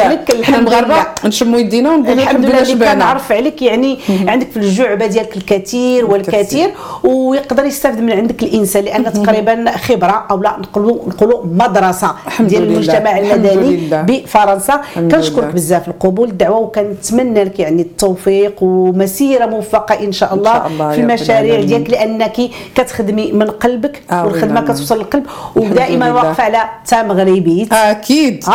عليك 0.00 0.30
الحمد 0.30 0.72
لله. 0.72 1.06
نشموا 1.24 1.58
يدينا 1.58 1.90
ونقول 1.90 2.18
الحمد 2.18 2.44
لله 2.46 2.62
اللي 2.62 2.86
كنعرف 2.86 3.32
عليك 3.32 3.62
يعني 3.62 3.98
عندك 4.28 4.50
في 4.50 4.56
الجعبه 4.56 5.06
ديالك 5.06 5.36
الكثير 5.36 6.06
والكثير 6.06 6.70
ويقدر 7.04 7.64
يستافد 7.64 8.00
من 8.00 8.12
عندك 8.12 8.42
الإنسان 8.42 8.84
لأن 8.84 9.12
تقريبا 9.12 9.70
خبرة 9.76 10.26
أو 10.30 10.42
لا 10.42 10.56
نقولوا 10.58 11.08
نقولوا 11.08 11.44
مدرسة 11.44 12.14
ديال 12.40 12.62
المجتمع 12.62 13.18
المدني 13.18 13.90
بفرنسا. 13.92 14.80
كنشكرك 14.94 15.54
بزاف. 15.54 15.73
القبول. 15.88 16.28
الدعوة 16.28 16.58
وكنتمنى 16.58 17.44
لك 17.44 17.60
يعني 17.60 17.82
التوفيق 17.82 18.62
ومسيرة 18.62 19.46
موفقة 19.46 20.04
إن 20.04 20.12
شاء 20.12 20.34
الله, 20.34 20.50
إن 20.50 20.60
شاء 20.60 20.66
الله 20.66 20.92
في 20.92 21.00
المشاريع 21.00 21.60
ديالك 21.60 21.90
لأنك 21.90 22.36
كتخدمي 22.74 23.32
من 23.32 23.50
قلبك 23.50 24.02
آه 24.10 24.24
والخدمة 24.24 24.60
كتوصل 24.60 24.98
للقلب 24.98 25.26
ودائما 25.56 26.12
واقفة 26.12 26.42
على 26.42 26.62
تا 26.86 27.02
مغربي 27.02 27.68
أكيد 27.72 28.44
100% 28.44 28.48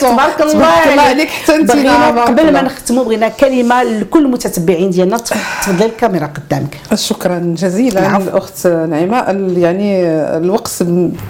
تبارك 0.00 0.40
الله 0.40 1.02
عليك. 1.02 1.28
حتى 1.28 1.54
انت 1.54 1.70
قبل 1.70 2.52
ما 2.52 2.62
نختموا 2.62 3.04
بغينا 3.04 3.28
كلمة 3.28 3.82
لكل 3.82 4.24
المتتبعين 4.24 4.90
ديالنا. 4.90 5.16
تفضلي 5.16 5.86
الكاميرا 5.86 6.26
قدامك. 6.26 6.76
شكرا 6.94 7.54
جزيلا 7.58 8.16
الأخت 8.16 8.66
نعيمة. 8.66 9.16
يعني 9.56 10.06
الوقت 10.36 10.82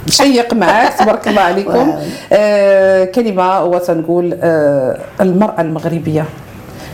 شيق 0.08 0.54
معك 0.54 0.94
تبارك 0.98 1.28
الله 1.28 1.40
عليكم. 1.40 1.94
آه 2.32 3.04
كلمة 3.04 3.64
وتنقول 3.64 4.38
آه 4.42 4.98
المرأة 5.20 5.60
المغربية. 5.60 6.24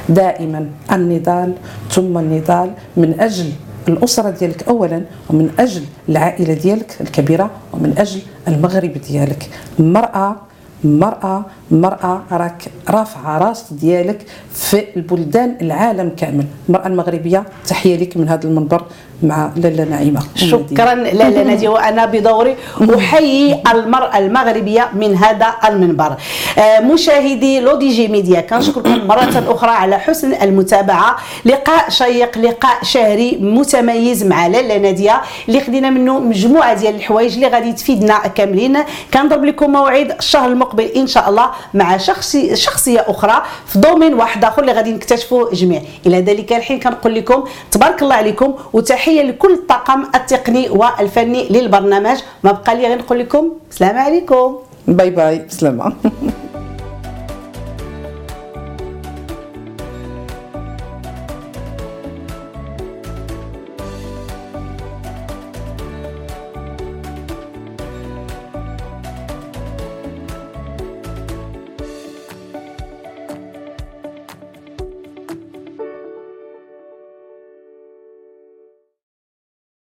دائما 0.08 0.66
النضال 0.92 1.54
ثم 1.90 2.18
النضال 2.18 2.70
من 2.96 3.20
أجل 3.20 3.50
الأسرة 3.88 4.30
ديالك 4.30 4.68
اولا 4.68 5.02
ومن 5.30 5.50
أجل 5.58 5.82
العائلة 6.08 6.54
ديالك 6.54 6.96
الكبيرة 7.00 7.50
ومن 7.72 7.94
أجل 7.98 8.20
المغرب 8.48 8.92
ديالك. 9.08 9.50
المراه 9.80 10.36
مرأة 10.84 11.44
مرأة 11.70 12.22
راك 12.32 12.62
رافعة 12.90 13.38
راس 13.38 13.72
ديالك 13.72 14.26
في 14.54 14.84
البلدان 14.96 15.56
العالم 15.60 16.12
كامل. 16.16 16.46
المرأة 16.68 16.86
المغربية 16.86 17.44
تحية 17.66 17.96
لك 17.96 18.16
من 18.16 18.28
هذا 18.28 18.44
المنبر 18.48 18.82
مع 19.22 19.50
لاله 19.56 19.84
نعيمة. 19.84 20.20
شكرا. 20.34 20.94
لاله 20.94 21.42
ناديه 21.42 21.68
وأنا 21.68 22.06
بدوري 22.06 22.56
أحيي 22.96 23.62
المرأة 23.72 24.18
المغربية 24.18 24.88
من 24.94 25.16
هذا 25.16 25.46
المنبر. 25.68 26.16
آه، 26.58 26.80
مشاهدي 26.80 27.60
لو 27.60 27.76
دي 27.76 27.88
جي 27.88 28.08
ميديا 28.08 28.40
كنشكركم 28.40 29.06
مرة 29.06 29.44
أخرى 29.48 29.70
على 29.70 29.98
حسن 29.98 30.34
المتابعة. 30.42 31.16
لقاء 31.44 31.90
شيق 31.90 32.38
لقاء 32.38 32.78
شهري 32.82 33.38
متميز 33.40 34.24
مع 34.24 34.46
لاله 34.46 34.78
نادية. 34.78 35.20
اللي 35.48 35.60
خدينا 35.60 35.90
منه 35.90 36.18
مجموعة 36.18 36.74
ديال 36.74 36.94
الحوايج 36.94 37.34
اللي 37.34 37.48
غادي 37.48 37.72
تفيدنا 37.72 38.18
كاملين. 38.18 38.78
كنضرب 39.14 39.44
لكم 39.44 39.70
موعد 39.72 40.14
الشهر 40.18 40.48
المقبل 40.48 40.84
إن 40.84 41.06
شاء 41.06 41.28
الله. 41.28 41.50
مع 41.74 41.96
شخصي 41.96 42.56
شخصية 42.56 43.04
أخرى 43.08 43.42
في 43.66 43.78
domaine 43.78 44.14
واحد 44.14 44.44
آخر 44.44 44.62
اللي 44.62 44.72
غادي 44.72 44.92
نكتشفوا 44.92 45.54
جميع. 45.54 45.82
إلى 46.06 46.20
ذلك 46.20 46.52
الحين 46.52 46.80
كنقول 46.80 47.14
لكم 47.14 47.44
تبارك 47.70 48.02
الله 48.02 48.14
عليكم 48.14 48.54
وتحية 48.72 48.96
تحيه 48.96 49.22
لكل 49.22 49.52
الطاقم 49.52 50.02
التقني 50.14 50.68
والفني 50.68 51.48
للبرنامج. 51.48 52.18
ما 52.44 52.52
بقى 52.52 52.76
لي 52.76 52.86
غير 52.86 52.98
نقول 52.98 53.18
لكم 53.18 53.52
السلام 53.70 53.98
عليكم. 53.98 54.56
bye 54.88 55.10
bye 55.10 55.38
بسلامة. 55.38 55.92